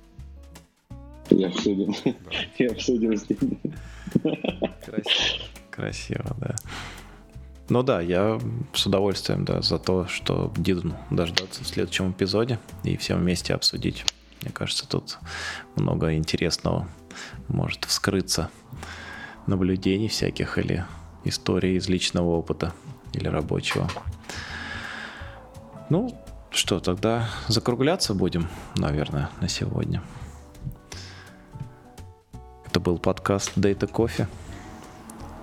И 1.30 1.42
обсудим, 1.44 1.94
и 2.58 2.66
обсудим 2.66 3.16
с 3.16 3.28
ними. 3.30 3.58
Красиво. 4.84 5.44
Красиво, 5.70 6.36
да. 6.38 6.54
Ну 7.72 7.82
да, 7.82 8.02
я 8.02 8.38
с 8.74 8.84
удовольствием, 8.84 9.46
да, 9.46 9.62
за 9.62 9.78
то, 9.78 10.06
что 10.06 10.52
Дидон 10.58 10.92
дождаться 11.08 11.64
в 11.64 11.66
следующем 11.66 12.10
эпизоде 12.10 12.58
и 12.84 12.98
все 12.98 13.16
вместе 13.16 13.54
обсудить. 13.54 14.04
Мне 14.42 14.52
кажется, 14.52 14.86
тут 14.86 15.16
много 15.74 16.14
интересного 16.14 16.86
может 17.48 17.86
вскрыться 17.86 18.50
наблюдений 19.46 20.08
всяких 20.08 20.58
или 20.58 20.84
историй 21.24 21.78
из 21.78 21.88
личного 21.88 22.28
опыта 22.36 22.74
или 23.14 23.26
рабочего. 23.26 23.88
Ну, 25.88 26.14
что, 26.50 26.78
тогда 26.78 27.30
закругляться 27.48 28.12
будем, 28.12 28.50
наверное, 28.76 29.30
на 29.40 29.48
сегодня. 29.48 30.02
Это 32.66 32.80
был 32.80 32.98
подкаст 32.98 33.56
Data 33.56 33.90
Coffee. 33.90 34.26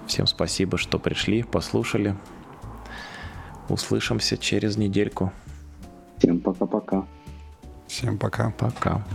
Всем 0.09 0.25
спасибо, 0.25 0.79
что 0.79 0.97
пришли, 0.97 1.43
послушали. 1.43 2.15
Услышимся 3.69 4.39
через 4.39 4.75
недельку. 4.75 5.31
Всем 6.17 6.39
пока-пока. 6.39 7.05
Всем 7.85 8.17
пока. 8.17 8.49
Пока. 8.57 9.05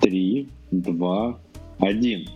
Три, 0.00 0.50
два, 0.72 1.38
один. 1.78 2.28